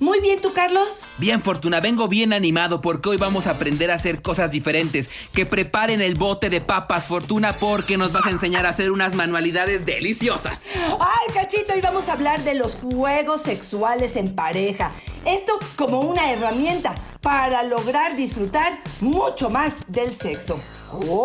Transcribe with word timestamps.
Muy 0.00 0.20
bien, 0.20 0.40
¿tú, 0.40 0.52
Carlos? 0.52 0.88
Bien, 1.18 1.42
Fortuna, 1.42 1.80
vengo 1.80 2.08
bien 2.08 2.32
animado 2.32 2.80
porque 2.80 3.10
hoy 3.10 3.16
vamos 3.16 3.46
a 3.46 3.50
aprender 3.50 3.90
a 3.90 3.94
hacer 3.94 4.22
cosas 4.22 4.50
diferentes. 4.50 5.10
Que 5.32 5.46
preparen 5.46 6.00
el 6.00 6.14
bote 6.14 6.50
de 6.50 6.60
papas, 6.60 7.06
Fortuna, 7.06 7.54
porque 7.54 7.96
nos 7.96 8.12
vas 8.12 8.26
a 8.26 8.30
enseñar 8.30 8.66
a 8.66 8.70
hacer 8.70 8.90
unas 8.90 9.14
manualidades 9.14 9.84
deliciosas. 9.86 10.62
Ay, 10.74 11.34
cachito, 11.34 11.72
hoy 11.72 11.80
vamos 11.80 12.08
a 12.08 12.14
hablar 12.14 12.42
de 12.42 12.54
los 12.54 12.76
juegos 12.76 13.42
sexuales 13.42 14.16
en 14.16 14.34
pareja. 14.34 14.92
Esto 15.24 15.58
como 15.76 16.00
una 16.00 16.32
herramienta 16.32 16.94
para 17.20 17.62
lograr 17.62 18.16
disfrutar 18.16 18.82
mucho 19.00 19.48
más 19.48 19.72
del 19.86 20.18
sexo. 20.18 20.60
¡Comenzamos! 20.90 21.22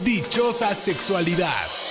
Dichosa 0.00 0.74
sexualidad. 0.74 1.81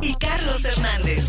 Y 0.00 0.14
Carlos 0.14 0.64
Hernández. 0.64 1.24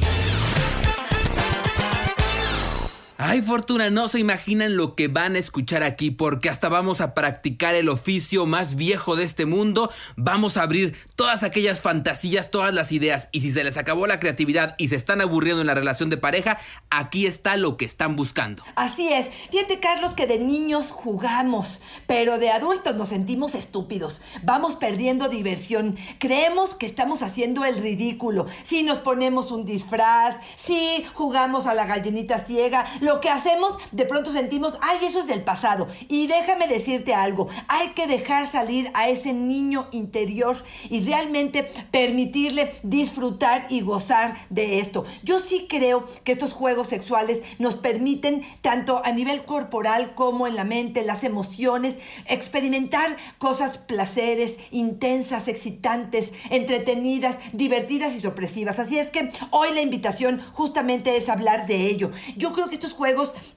Ay, 3.30 3.42
Fortuna, 3.42 3.90
no 3.90 4.08
se 4.08 4.20
imaginan 4.20 4.78
lo 4.78 4.96
que 4.96 5.10
van 5.10 5.36
a 5.36 5.40
escuchar 5.40 5.84
aquí 5.84 6.12
porque 6.12 6.50
hasta 6.50 6.70
vamos 6.70 7.02
a 7.02 7.14
practicar 7.14 7.76
el 7.76 7.90
oficio 7.90 8.46
más 8.46 8.78
viejo 8.78 9.18
de 9.18 9.26
este 9.26 9.46
mundo. 9.46 9.92
Vamos 10.16 10.56
a 10.56 10.62
abrir 10.62 10.96
todas 11.18 11.44
aquellas 11.44 11.82
fantasías, 11.82 12.52
todas 12.52 12.74
las 12.74 12.94
ideas. 12.94 13.28
Y 13.34 13.42
si 13.42 13.52
se 13.52 13.66
les 13.66 13.76
acabó 13.76 14.08
la 14.08 14.22
creatividad 14.22 14.76
y 14.78 14.88
se 14.88 14.96
están 14.96 15.20
aburriendo 15.20 15.60
en 15.60 15.68
la 15.68 15.74
relación 15.74 16.10
de 16.10 16.16
pareja, 16.16 16.60
aquí 16.90 17.26
está 17.26 17.58
lo 17.58 17.76
que 17.76 17.84
están 17.84 18.16
buscando. 18.16 18.64
Así 18.76 19.12
es. 19.12 19.28
Fíjate, 19.52 19.82
Carlos, 19.82 20.14
que 20.14 20.26
de 20.26 20.40
niños 20.40 20.92
jugamos, 20.92 21.82
pero 22.08 22.40
de 22.40 22.52
adultos 22.52 22.96
nos 22.96 23.10
sentimos 23.10 23.56
estúpidos. 23.56 24.22
Vamos 24.44 24.76
perdiendo 24.76 25.28
diversión. 25.28 25.98
Creemos 26.20 26.76
que 26.76 26.86
estamos 26.86 27.22
haciendo 27.22 27.66
el 27.66 27.76
ridículo. 27.76 28.46
Si 28.64 28.84
nos 28.84 29.00
ponemos 29.00 29.52
un 29.52 29.66
disfraz, 29.66 30.38
si 30.56 31.04
jugamos 31.14 31.68
a 31.68 31.74
la 31.74 31.86
gallinita 31.86 32.46
ciega, 32.46 32.86
lo 33.02 33.17
que 33.22 33.30
hacemos, 33.30 33.76
de 33.92 34.06
pronto 34.06 34.32
sentimos, 34.32 34.78
ay, 34.82 35.00
eso 35.04 35.20
es 35.20 35.28
del 35.28 35.44
pasado. 35.44 35.88
Y 36.08 36.28
déjame 36.28 36.68
decirte 36.68 37.14
algo, 37.14 37.48
hay 37.68 37.90
que 37.90 38.08
dejar 38.08 38.48
salir 38.48 38.92
a 38.94 39.10
ese 39.10 39.34
niño 39.34 39.88
interior 39.92 40.56
y 40.90 41.06
realmente 41.06 41.64
permitirle 41.92 42.72
disfrutar 42.84 43.68
y 43.70 43.82
gozar 43.82 44.36
de 44.50 44.80
esto. 44.80 45.06
Yo 45.24 45.40
sí 45.40 45.68
creo 45.70 46.06
que 46.24 46.32
estos 46.32 46.54
juegos 46.54 46.88
sexuales 46.88 47.42
nos 47.60 47.76
permiten, 47.76 48.44
tanto 48.62 49.02
a 49.04 49.12
nivel 49.12 49.46
corporal 49.46 50.14
como 50.16 50.48
en 50.48 50.56
la 50.56 50.64
mente, 50.64 51.04
las 51.04 51.24
emociones, 51.24 51.96
experimentar 52.26 53.18
cosas, 53.38 53.78
placeres, 53.78 54.56
intensas, 54.72 55.48
excitantes, 55.48 56.32
entretenidas, 56.50 57.38
divertidas 57.54 58.16
y 58.16 58.22
sorpresivas. 58.22 58.80
Así 58.80 58.98
es 58.98 59.12
que 59.12 59.30
hoy 59.52 59.74
la 59.74 59.82
invitación 59.82 60.42
justamente 60.54 61.18
es 61.18 61.30
hablar 61.30 61.68
de 61.68 61.88
ello. 61.88 62.12
Yo 62.36 62.54
creo 62.54 62.70
que 62.70 62.76
estos 62.76 62.94
juegos 62.94 63.07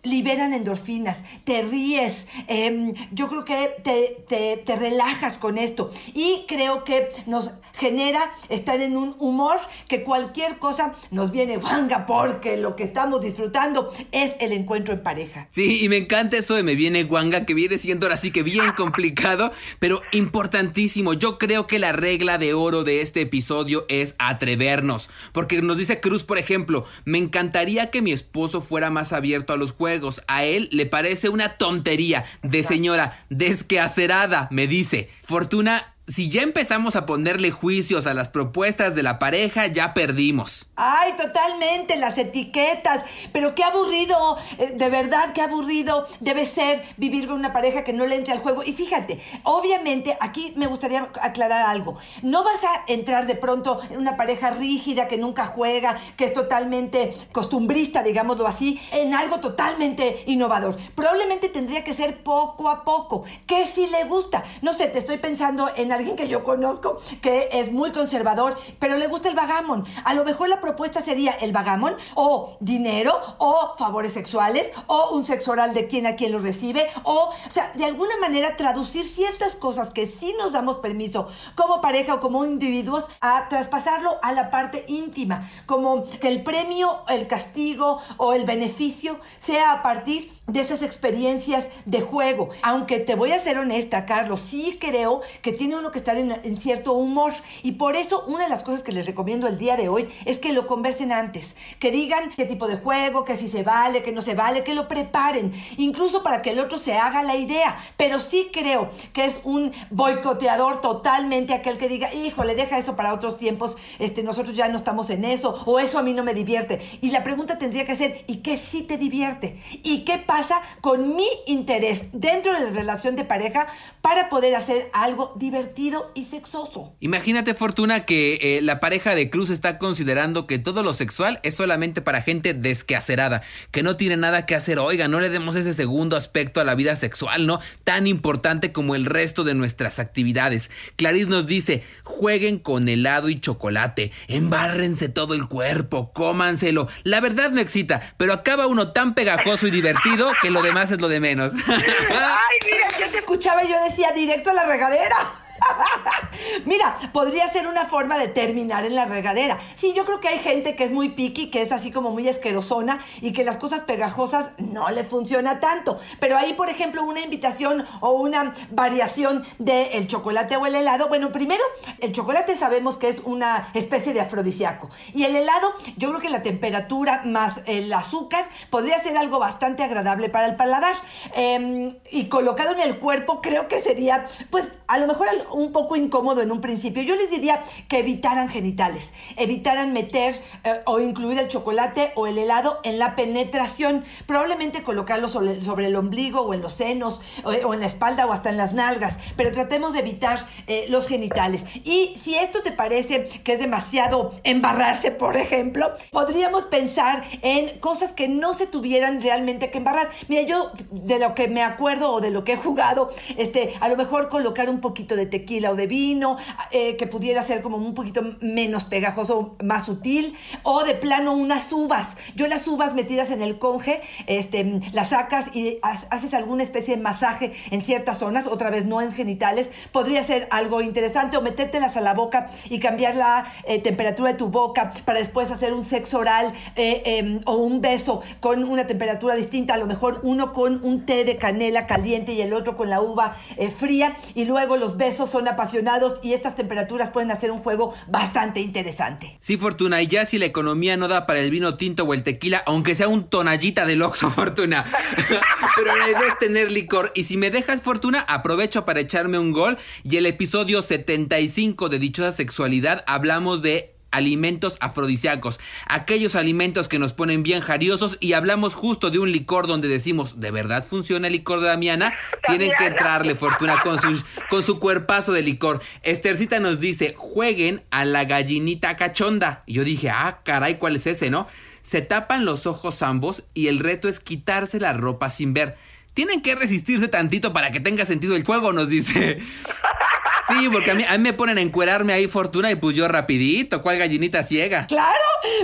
liberan 0.03 0.53
endorfinas, 0.53 1.23
te 1.45 1.63
ríes, 1.63 2.27
em, 2.47 2.95
yo 3.13 3.29
creo 3.29 3.45
que 3.45 3.71
te, 3.83 4.25
te, 4.29 4.57
te 4.59 4.77
relajas 4.77 5.39
con 5.39 5.59
esto 5.59 5.91
y 6.15 6.45
creo 6.47 6.85
que 6.85 7.09
nos 7.27 7.51
genera 7.75 8.33
estar 8.49 8.81
en 8.81 8.97
un 8.97 9.17
humor 9.19 9.59
que 9.89 10.03
cualquier 10.03 10.59
cosa 10.59 10.95
nos 11.11 11.31
viene 11.31 11.57
guanga 11.57 12.07
porque 12.07 12.57
lo 12.57 12.77
que 12.77 12.85
estamos 12.85 13.21
disfrutando 13.21 13.93
es 14.13 14.33
el 14.41 14.53
encuentro 14.53 14.95
en 14.95 15.03
pareja. 15.03 15.49
Sí, 15.51 15.83
y 15.83 15.89
me 15.89 15.97
encanta 15.97 16.37
eso 16.37 16.55
de 16.55 16.63
me 16.63 16.75
viene 16.75 17.05
guanga, 17.05 17.47
que 17.47 17.55
viene 17.55 17.79
siendo 17.79 18.07
ahora 18.07 18.17
sí 18.17 18.31
que 18.31 18.43
bien 18.43 18.73
complicado, 18.77 19.53
pero 19.79 20.03
importantísimo. 20.13 21.15
Yo 21.15 21.39
creo 21.39 21.67
que 21.67 21.79
la 21.79 21.93
regla 21.93 22.39
de 22.39 22.55
oro 22.55 22.85
de 22.85 23.01
este 23.03 23.23
episodio 23.23 23.87
es 23.89 24.15
atrevernos. 24.19 25.11
Porque 25.33 25.63
nos 25.63 25.79
dice 25.79 26.01
Cruz, 26.01 26.25
por 26.25 26.39
ejemplo, 26.39 26.85
me 27.05 27.19
encantaría 27.19 27.91
que 27.91 28.03
mi 28.03 28.13
esposo 28.13 28.61
fuera 28.61 28.91
más 28.91 29.13
abierto 29.13 29.30
a 29.35 29.57
los 29.57 29.73
juegos. 29.73 30.23
A 30.27 30.45
él 30.45 30.69
le 30.73 30.87
parece 30.87 31.29
una 31.29 31.57
tontería 31.57 32.25
de 32.43 32.63
señora 32.63 33.25
desqueacerada, 33.29 34.49
me 34.51 34.67
dice. 34.67 35.11
Fortuna 35.23 35.90
si 36.11 36.29
ya 36.29 36.43
empezamos 36.43 36.97
a 36.97 37.07
ponerle 37.07 37.51
juicios 37.51 38.07
a 38.07 38.15
las 38.15 38.29
propuestas 38.29 38.95
de 38.95 39.03
la 39.03 39.19
pareja, 39.19 39.69
ya 39.69 39.95
perdimos. 39.95 40.69
Ay, 40.75 41.13
totalmente, 41.17 41.97
las 41.97 42.19
etiquetas. 42.19 43.05
Pero 43.33 43.55
qué 43.55 43.63
aburrido, 43.63 44.37
eh, 44.59 44.73
de 44.75 44.89
verdad, 44.89 45.33
qué 45.35 45.43
aburrido 45.43 46.07
debe 46.21 46.47
ser 46.47 46.83
vivir 46.97 47.27
con 47.27 47.37
una 47.37 47.53
pareja 47.53 47.85
que 47.85 47.93
no 47.93 48.07
le 48.07 48.17
entre 48.17 48.33
al 48.33 48.41
juego. 48.41 48.65
Y 48.65 48.73
fíjate, 48.73 49.21
obviamente, 49.45 50.17
aquí 50.21 50.53
me 50.57 50.67
gustaría 50.67 51.11
aclarar 51.21 51.67
algo. 51.67 51.99
No 52.23 52.43
vas 52.43 52.63
a 52.65 52.85
entrar 52.93 53.27
de 53.27 53.37
pronto 53.37 53.81
en 53.91 53.99
una 53.99 54.17
pareja 54.17 54.51
rígida 54.51 55.07
que 55.07 55.17
nunca 55.17 55.47
juega, 55.47 56.01
que 56.17 56.25
es 56.25 56.33
totalmente 56.33 57.15
costumbrista, 57.31 58.03
digámoslo 58.03 58.47
así, 58.47 58.81
en 58.93 59.15
algo 59.15 59.41
totalmente 59.41 60.25
innovador. 60.27 60.77
Probablemente 60.95 61.49
tendría 61.49 61.85
que 61.85 61.95
ser 61.95 62.23
poco 62.23 62.69
a 62.69 62.85
poco. 62.85 63.25
¿Qué 63.47 63.67
si 63.67 63.87
le 63.87 64.05
gusta? 64.05 64.45
No 64.63 64.73
sé, 64.73 64.89
te 64.89 64.99
estoy 64.99 65.19
pensando 65.19 65.71
en 65.77 65.93
alguien 66.01 66.17
que 66.17 66.29
yo 66.29 66.45
conozco 66.45 66.99
que 67.23 67.49
es 67.53 67.71
muy 67.71 67.93
conservador, 67.93 68.57
pero 68.79 68.97
le 68.97 69.07
gusta 69.07 69.29
el 69.29 69.35
vagamon. 69.35 69.85
A 70.05 70.15
lo 70.15 70.25
mejor 70.25 70.49
la 70.49 70.61
propuesta 70.61 71.03
sería 71.03 71.33
el 71.33 71.53
vagamon 71.53 71.97
o 72.15 72.57
dinero 72.61 73.13
o 73.39 73.75
favores 73.79 74.13
sexuales 74.13 74.73
o 74.87 75.11
un 75.11 75.25
sexo 75.25 75.53
oral 75.53 75.75
de 75.75 75.87
quien 75.87 76.07
a 76.07 76.17
quien 76.17 76.33
lo 76.33 76.39
recibe 76.39 76.89
o, 77.05 77.31
o 77.31 77.51
sea, 77.51 77.73
de 77.75 77.85
alguna 77.85 78.17
manera 78.17 78.57
traducir 78.57 79.05
ciertas 79.05 79.55
cosas 79.55 79.91
que 79.91 80.07
sí 80.07 80.35
nos 80.39 80.53
damos 80.53 80.77
permiso 80.77 81.29
como 81.55 81.81
pareja 81.81 82.15
o 82.15 82.21
como 82.21 82.45
individuos 82.45 83.05
a 83.21 83.49
traspasarlo 83.49 84.19
a 84.23 84.33
la 84.33 84.51
parte 84.51 84.85
íntima, 84.89 85.49
como 85.67 86.05
que 86.05 86.29
el 86.29 86.43
premio, 86.43 87.01
el 87.09 87.27
castigo 87.27 88.01
o 88.17 88.33
el 88.33 88.45
beneficio 88.45 89.19
sea 89.41 89.73
a 89.73 89.83
partir 89.83 90.33
de 90.53 90.61
estas 90.61 90.83
experiencias 90.83 91.69
de 91.85 92.01
juego. 92.01 92.51
Aunque 92.63 92.99
te 92.99 93.15
voy 93.15 93.33
a 93.33 93.39
ser 93.39 93.59
honesta, 93.59 94.05
Carlos, 94.05 94.41
sí 94.41 94.79
creo 94.81 95.21
que 95.43 95.53
tiene 95.53 95.77
uno 95.77 95.91
que 95.91 95.99
estar 95.99 96.17
en, 96.17 96.61
cierto 96.61 96.95
humor. 96.95 97.33
Y 97.63 97.73
por 97.73 97.97
eso 97.97 98.25
una 98.27 98.45
de 98.45 98.51
las 98.51 98.63
cosas 98.63 98.83
que 98.83 98.93
les 98.93 99.07
recomiendo 99.07 99.47
el 99.47 99.59
día 99.59 99.77
de 99.77 99.89
hoy 99.89 100.09
es 100.25 100.39
que 100.39 100.53
lo 100.53 100.67
conversen 100.67 101.13
antes. 101.13 101.57
Que 101.79 101.91
digan 101.91 102.31
qué 102.37 102.45
tipo 102.45 102.67
de 102.67 102.77
juego, 102.77 103.25
que 103.25 103.37
si 103.37 103.49
se 103.49 103.63
vale, 103.63 104.03
que 104.03 104.13
no 104.13 104.23
se 104.23 104.35
vale, 104.35 104.65
que 104.65 104.75
lo 104.75 104.89
preparen. 104.89 105.53
Incluso 105.77 106.23
para 106.23 106.43
que 106.43 106.51
el 106.51 106.59
otro 106.59 106.79
se 106.79 106.95
haga 106.95 107.23
la 107.23 107.37
idea. 107.37 107.77
Pero 107.97 108.19
sí 108.19 108.49
creo 108.53 108.89
que 109.13 109.25
es 109.25 109.41
un 109.45 109.73
boicoteador 109.91 110.81
totalmente 110.81 111.55
aquel 111.55 111.79
que 111.79 111.89
diga, 111.89 112.13
híjole, 112.13 112.55
deja 112.55 112.79
eso 112.79 112.97
para 112.97 113.15
otros 113.15 113.37
tiempos, 113.37 113.77
este, 113.99 114.23
nosotros 114.23 114.57
ya 114.57 114.69
no 114.69 114.77
estamos 114.77 115.11
en 115.11 115.25
eso, 115.25 115.63
o 115.67 115.79
eso 115.79 115.99
a 115.99 116.03
mí 116.03 116.13
no 116.13 116.25
me 116.25 116.35
divierte. 116.35 116.81
Y 117.01 117.11
la 117.11 117.23
pregunta 117.23 117.59
tendría 117.59 117.85
que 117.85 117.95
ser, 117.95 118.25
¿y 118.27 118.39
qué 118.39 118.57
sí 118.57 118.83
te 118.83 118.99
divierte? 118.99 119.61
¿Y 119.83 120.05
qué 120.05 120.19
pasa? 120.19 120.40
Con 120.81 121.17
mi 121.17 121.27
interés 121.47 122.03
dentro 122.13 122.53
de 122.53 122.61
la 122.61 122.71
relación 122.71 123.17
de 123.17 123.25
pareja 123.25 123.67
para 124.01 124.29
poder 124.29 124.55
hacer 124.55 124.91
algo 124.93 125.35
divertido 125.37 126.11
y 126.15 126.25
sexoso. 126.25 126.95
Imagínate, 127.01 127.55
Fortuna, 127.55 128.05
que 128.05 128.39
eh, 128.41 128.63
la 128.63 128.81
pareja 128.81 129.15
de 129.15 129.31
Cruz 129.31 129.51
está 129.51 129.79
considerando 129.79 130.47
que 130.47 130.59
todo 130.59 130.83
lo 130.83 130.93
sexual 130.93 131.41
es 131.43 131.55
solamente 131.55 132.01
para 132.01 132.23
gente 132.23 132.55
desquacerada, 132.55 133.43
que 133.71 133.83
no 133.83 133.97
tiene 133.97 134.17
nada 134.17 134.47
que 134.47 134.55
hacer. 134.55 134.79
Oiga, 134.79 135.09
no 135.09 135.21
le 135.21 135.29
demos 135.29 135.57
ese 135.57 135.75
segundo 135.75 136.17
aspecto 136.17 136.61
a 136.61 136.65
la 136.65 136.75
vida 136.75 136.97
sexual, 136.97 137.47
¿no? 137.47 137.61
Tan 137.85 138.07
importante 138.07 138.73
como 138.73 138.95
el 138.95 139.07
resto 139.07 139.45
de 139.45 139.55
nuestras 139.55 139.99
actividades. 139.99 140.71
Clarice 140.97 141.29
nos 141.29 141.47
dice, 141.47 141.85
jueguen 142.05 142.59
con 142.59 142.89
helado 142.89 143.29
y 143.29 143.41
chocolate, 143.41 144.13
embárrense 144.29 145.09
todo 145.09 145.35
el 145.35 145.49
cuerpo, 145.49 146.13
cómanselo. 146.13 146.89
La 147.05 147.21
verdad 147.21 147.51
me 147.51 147.61
excita, 147.61 148.15
pero 148.17 148.33
acaba 148.33 148.67
uno 148.67 148.93
tan 148.93 149.15
pegajoso 149.15 149.67
y 149.67 149.71
divertido 149.71 150.30
que 150.43 150.51
lo 150.51 150.63
demás 150.63 150.91
es 150.91 151.01
lo 151.01 151.09
de 151.09 151.21
menos. 151.21 151.53
Ay, 151.67 152.59
mira, 152.71 152.89
yo 152.99 153.11
te 153.11 153.19
escuchaba 153.19 153.65
y 153.65 153.69
yo 153.69 153.83
decía 153.85 154.13
directo 154.13 154.51
a 154.51 154.55
la 154.55 154.65
regadera. 154.65 155.35
Mira, 156.65 156.97
podría 157.13 157.49
ser 157.49 157.67
una 157.67 157.87
forma 157.87 158.19
de 158.19 158.29
terminar 158.29 158.85
en 158.85 158.95
la 158.95 159.05
regadera. 159.05 159.59
Sí, 159.77 159.93
yo 159.95 160.05
creo 160.05 160.21
que 160.21 160.29
hay 160.29 160.39
gente 160.39 160.77
que 160.77 160.85
es 160.85 160.93
muy 160.93 161.11
piqui, 161.11 161.51
que 161.51 161.63
es 161.63 161.73
así 161.73 161.91
como 161.91 162.11
muy 162.11 162.29
asquerosona 162.29 163.01
y 163.21 163.33
que 163.33 163.45
las 163.45 163.57
cosas 163.57 163.83
pegajosas 163.83 164.53
no 164.59 164.89
les 164.91 165.09
funciona 165.09 165.61
tanto. 165.61 165.99
Pero 166.19 166.37
ahí, 166.37 166.55
por 166.55 166.69
ejemplo, 166.69 167.05
una 167.05 167.21
invitación 167.21 167.85
o 168.01 168.13
una 168.13 168.53
variación 168.71 169.45
del 169.59 170.07
chocolate 170.07 170.57
o 170.57 170.67
el 170.67 170.75
helado. 170.75 171.09
Bueno, 171.09 171.33
primero, 171.33 171.63
el 171.99 172.13
chocolate 172.13 172.57
sabemos 172.57 172.97
que 172.97 173.09
es 173.09 173.21
una 173.21 173.69
especie 173.75 174.13
de 174.13 174.21
afrodisíaco. 174.21 174.91
Y 175.15 175.25
el 175.25 175.37
helado, 175.37 175.75
yo 175.97 176.09
creo 176.11 176.21
que 176.21 176.31
la 176.31 176.43
temperatura 176.43 177.23
más 177.25 177.61
el 177.67 177.93
azúcar 177.93 178.49
podría 178.71 179.01
ser 179.03 179.17
algo 179.17 179.39
bastante 179.39 179.83
agradable 179.83 180.29
para 180.29 180.47
el 180.47 180.57
paladar. 180.57 180.95
Em, 181.35 181.97
y 182.11 182.29
colocado 182.29 182.73
en 182.73 182.81
el 182.81 182.99
cuerpo, 182.99 183.41
creo 183.41 183.69
que 183.69 183.81
sería, 183.81 184.25
pues, 184.51 184.69
a 184.87 184.99
lo 184.99 185.07
mejor 185.07 185.29
poco 185.73 185.97
incómodo 185.97 186.43
en 186.43 186.51
un 186.51 186.61
principio. 186.61 187.03
Yo 187.03 187.15
les 187.15 187.31
diría 187.31 187.63
que 187.89 187.99
evitaran 187.99 188.49
genitales, 188.49 189.13
evitaran 189.37 189.93
meter 189.93 190.41
eh, 190.65 190.81
o 190.87 191.01
incluir 191.01 191.39
el 191.39 191.49
chocolate 191.49 192.13
o 192.15 192.27
el 192.27 192.39
helado 192.39 192.81
en 192.83 192.99
la 192.99 193.17
penetración, 193.17 194.05
probablemente 194.27 194.83
colocarlo 194.83 195.29
sobre, 195.29 195.87
el 195.87 195.97
ombligo 195.97 196.41
o 196.41 196.55
en 196.55 196.63
los 196.63 196.75
senos 196.75 197.21
o, 197.45 197.75
en 197.75 197.81
la 197.81 197.87
espalda 197.87 198.27
o 198.27 198.33
hasta 198.33 198.51
en 198.51 198.57
las 198.57 198.73
nalgas, 198.73 199.17
pero 199.37 199.53
tratemos 199.53 199.93
de 199.93 200.01
evitar 200.01 200.47
eh, 200.67 200.87
los 200.89 201.07
genitales. 201.07 201.65
Y 201.85 202.17
si 202.23 202.35
esto 202.35 202.63
te 202.63 202.73
parece 202.73 203.25
que 203.45 203.55
es 203.55 203.59
demasiado 203.59 204.33
embarrarse, 204.45 205.11
por 205.11 205.37
ejemplo, 205.37 205.93
podríamos 206.11 206.65
pensar 206.65 207.25
en 207.43 207.79
cosas 207.81 208.13
que 208.13 208.29
no 208.29 208.55
se 208.55 208.67
tuvieran 208.67 209.21
realmente 209.21 209.71
que 209.71 209.79
embarrar. 209.79 210.11
Mira, 210.29 210.43
yo 210.43 210.73
de 210.91 211.19
lo 211.19 211.35
que 211.35 211.49
me 211.49 211.63
acuerdo 211.63 212.13
o 212.13 212.21
de 212.21 212.31
lo 212.31 212.45
que 212.45 212.53
he 212.53 212.57
jugado, 212.57 213.11
este, 213.37 213.75
a 213.81 213.89
lo 213.89 213.97
mejor 213.97 214.29
colocar 214.29 214.69
un 214.69 214.81
poquito 214.81 215.17
de 215.17 215.27
tequila 215.27 215.50
tequila 215.51 215.73
o 215.73 215.75
de 215.75 215.89
vino, 215.89 216.37
eh, 216.71 216.97
que 216.97 217.07
pudiera 217.09 217.43
ser 217.43 217.61
como 217.61 217.77
un 217.77 217.95
poquito 217.95 218.23
menos 218.41 218.85
pegajoso, 218.85 219.57
más 219.63 219.87
sutil, 219.87 220.37
o 220.63 220.85
de 220.85 220.95
plano 220.95 221.33
unas 221.33 221.73
uvas. 221.73 222.17
Yo 222.37 222.47
las 222.47 222.69
uvas 222.69 222.95
metidas 222.95 223.31
en 223.33 223.43
el 223.43 223.59
conge, 223.59 224.01
este, 224.27 224.81
las 224.93 225.09
sacas 225.09 225.55
y 225.55 225.79
haces 225.83 226.35
alguna 226.35 226.63
especie 226.63 226.97
de 226.97 227.03
masaje 227.03 227.53
en 227.73 227.83
ciertas 227.83 228.19
zonas, 228.19 228.47
otra 228.47 228.71
vez 228.71 228.85
no 228.85 229.01
en 229.01 229.13
genitales, 229.13 229.71
podría 229.91 230.23
ser 230.23 230.47
algo 230.51 230.83
interesante, 230.83 231.37
o 231.37 231.43
metértelas 231.43 231.97
a 231.97 232.01
la 232.01 232.15
boca 232.15 232.47
y 232.69 232.79
cambiar 232.79 233.17
la 233.17 233.45
eh, 233.65 233.81
temperatura 233.81 234.33
de 234.33 234.39
tu 234.39 234.49
boca 234.49 234.93
para 235.05 235.19
después 235.19 235.51
hacer 235.51 235.73
un 235.73 235.83
sexo 235.83 236.21
oral 236.21 236.53
eh, 236.77 237.03
em, 237.05 237.41
o 237.47 237.57
un 237.57 237.81
beso 237.81 238.23
con 238.39 238.63
una 238.63 238.87
temperatura 238.87 239.35
distinta, 239.35 239.75
a 239.75 239.79
lo 239.79 239.87
mejor 239.87 240.21
uno 240.23 240.53
con 240.53 240.85
un 240.85 241.07
té 241.07 241.25
de 241.25 241.37
canela 241.37 241.87
caliente 241.87 242.35
y 242.35 242.41
el 242.41 242.53
otro 242.53 242.77
con 242.77 242.89
la 242.89 243.01
uva 243.01 243.35
fría, 243.77 244.17
y 244.35 244.45
luego 244.45 244.77
los 244.77 244.97
besos 244.97 245.30
son 245.31 245.49
apasionados 245.49 246.21
y 246.23 246.33
estas 246.33 246.57
temperaturas 246.57 247.11
pueden 247.11 247.31
hacer 247.31 247.51
un 247.51 247.59
juego 247.59 247.95
bastante 248.09 248.61
interesante. 248.61 249.39
Sí, 249.41 249.57
Fortuna, 249.57 250.03
y 250.03 250.07
ya 250.07 250.25
si 250.25 250.39
la 250.39 250.47
economía 250.47 250.97
no 250.97 251.09
da 251.09 251.27
para 251.27 251.41
el 251.41 251.51
vino 251.51 251.77
tinto 251.77 252.05
o 252.05 252.15
el 252.15 252.23
tequila, 252.23 252.63
aunque 252.67 252.95
sea 252.95 253.09
un 253.09 253.29
tonallita 253.29 253.87
de 253.87 254.01
Oxxo, 254.03 254.31
Fortuna. 254.31 254.85
Pero 255.77 255.97
la 255.97 256.09
idea 256.09 256.29
es 256.29 256.39
tener 256.39 256.71
licor. 256.71 257.13
Y 257.15 257.25
si 257.25 257.37
me 257.37 257.51
dejas, 257.51 257.83
Fortuna, 257.83 258.21
aprovecho 258.21 258.85
para 258.85 259.01
echarme 259.01 259.39
un 259.39 259.53
gol. 259.53 259.79
Y 260.05 260.17
el 260.17 260.27
episodio 260.27 260.83
75 260.83 261.89
de 261.89 261.99
Dichosa 261.99 262.33
Sexualidad 262.33 263.05
hablamos 263.07 263.63
de 263.63 263.95
alimentos 264.11 264.77
afrodisíacos, 264.81 265.61
aquellos 265.87 266.35
alimentos 266.35 266.89
que 266.89 266.99
nos 266.99 267.13
ponen 267.13 267.43
bien 267.43 267.61
jariosos 267.61 268.17
y 268.21 268.33
hablamos 268.33 268.75
justo 268.75 269.11
de 269.11 269.19
un 269.19 269.33
licor 269.33 269.67
donde 269.67 269.89
decimos, 269.89 270.41
¿de 270.41 270.51
verdad 270.51 270.87
funciona 270.87 271.27
el 271.29 271.35
licor 271.35 271.61
de 271.61 271.69
Damiana? 271.69 272.15
Tienen 272.47 272.73
que 272.77 272.87
entrarle 272.87 273.35
fortuna 273.35 273.83
con 273.83 274.01
su, 274.01 274.23
con 274.49 274.63
su 274.63 274.79
cuerpazo 274.79 275.33
de 275.33 275.43
licor. 275.43 275.83
Estercita 276.03 276.61
nos 276.61 276.81
dice, 276.81 277.15
jueguen 277.17 277.83
a 277.91 278.05
la 278.05 278.25
gallinita 278.25 278.97
cachonda. 278.97 279.63
Y 279.67 279.75
yo 279.75 279.85
dije, 279.85 280.11
ah, 280.11 280.41
caray, 280.45 280.79
¿cuál 280.79 280.97
es 280.97 281.07
ese, 281.07 281.31
no? 281.31 281.49
Se 281.83 282.03
tapan 282.03 282.45
los 282.45 282.67
ojos 282.67 283.03
ambos 283.03 283.43
y 283.55 283.69
el 283.69 283.79
reto 283.79 284.09
es 284.09 284.21
quitarse 284.21 284.81
la 284.81 284.93
ropa 284.93 285.31
sin 285.31 285.55
ver. 285.55 285.77
Tienen 286.15 286.43
que 286.43 286.55
resistirse 286.55 287.09
tantito 287.09 287.53
para 287.53 287.71
que 287.71 287.81
tenga 287.81 288.05
sentido 288.05 288.37
el 288.37 288.45
juego, 288.45 288.73
nos 288.73 288.89
dice. 288.89 289.39
Sí, 290.49 290.69
porque 290.73 290.91
a 290.91 290.95
mí, 290.95 291.05
a 291.09 291.17
mí 291.17 291.23
me 291.23 291.33
ponen 291.33 291.59
a 291.59 291.61
encuerarme 291.61 292.13
ahí 292.13 292.27
fortuna 292.27 292.71
y 292.71 292.77
pues 292.77 292.97
yo 292.97 293.09
rapidito, 293.09 293.83
¿cuál 293.83 293.99
gallinita 293.99 294.43
ciega? 294.43 294.87
Claro, 294.87 295.15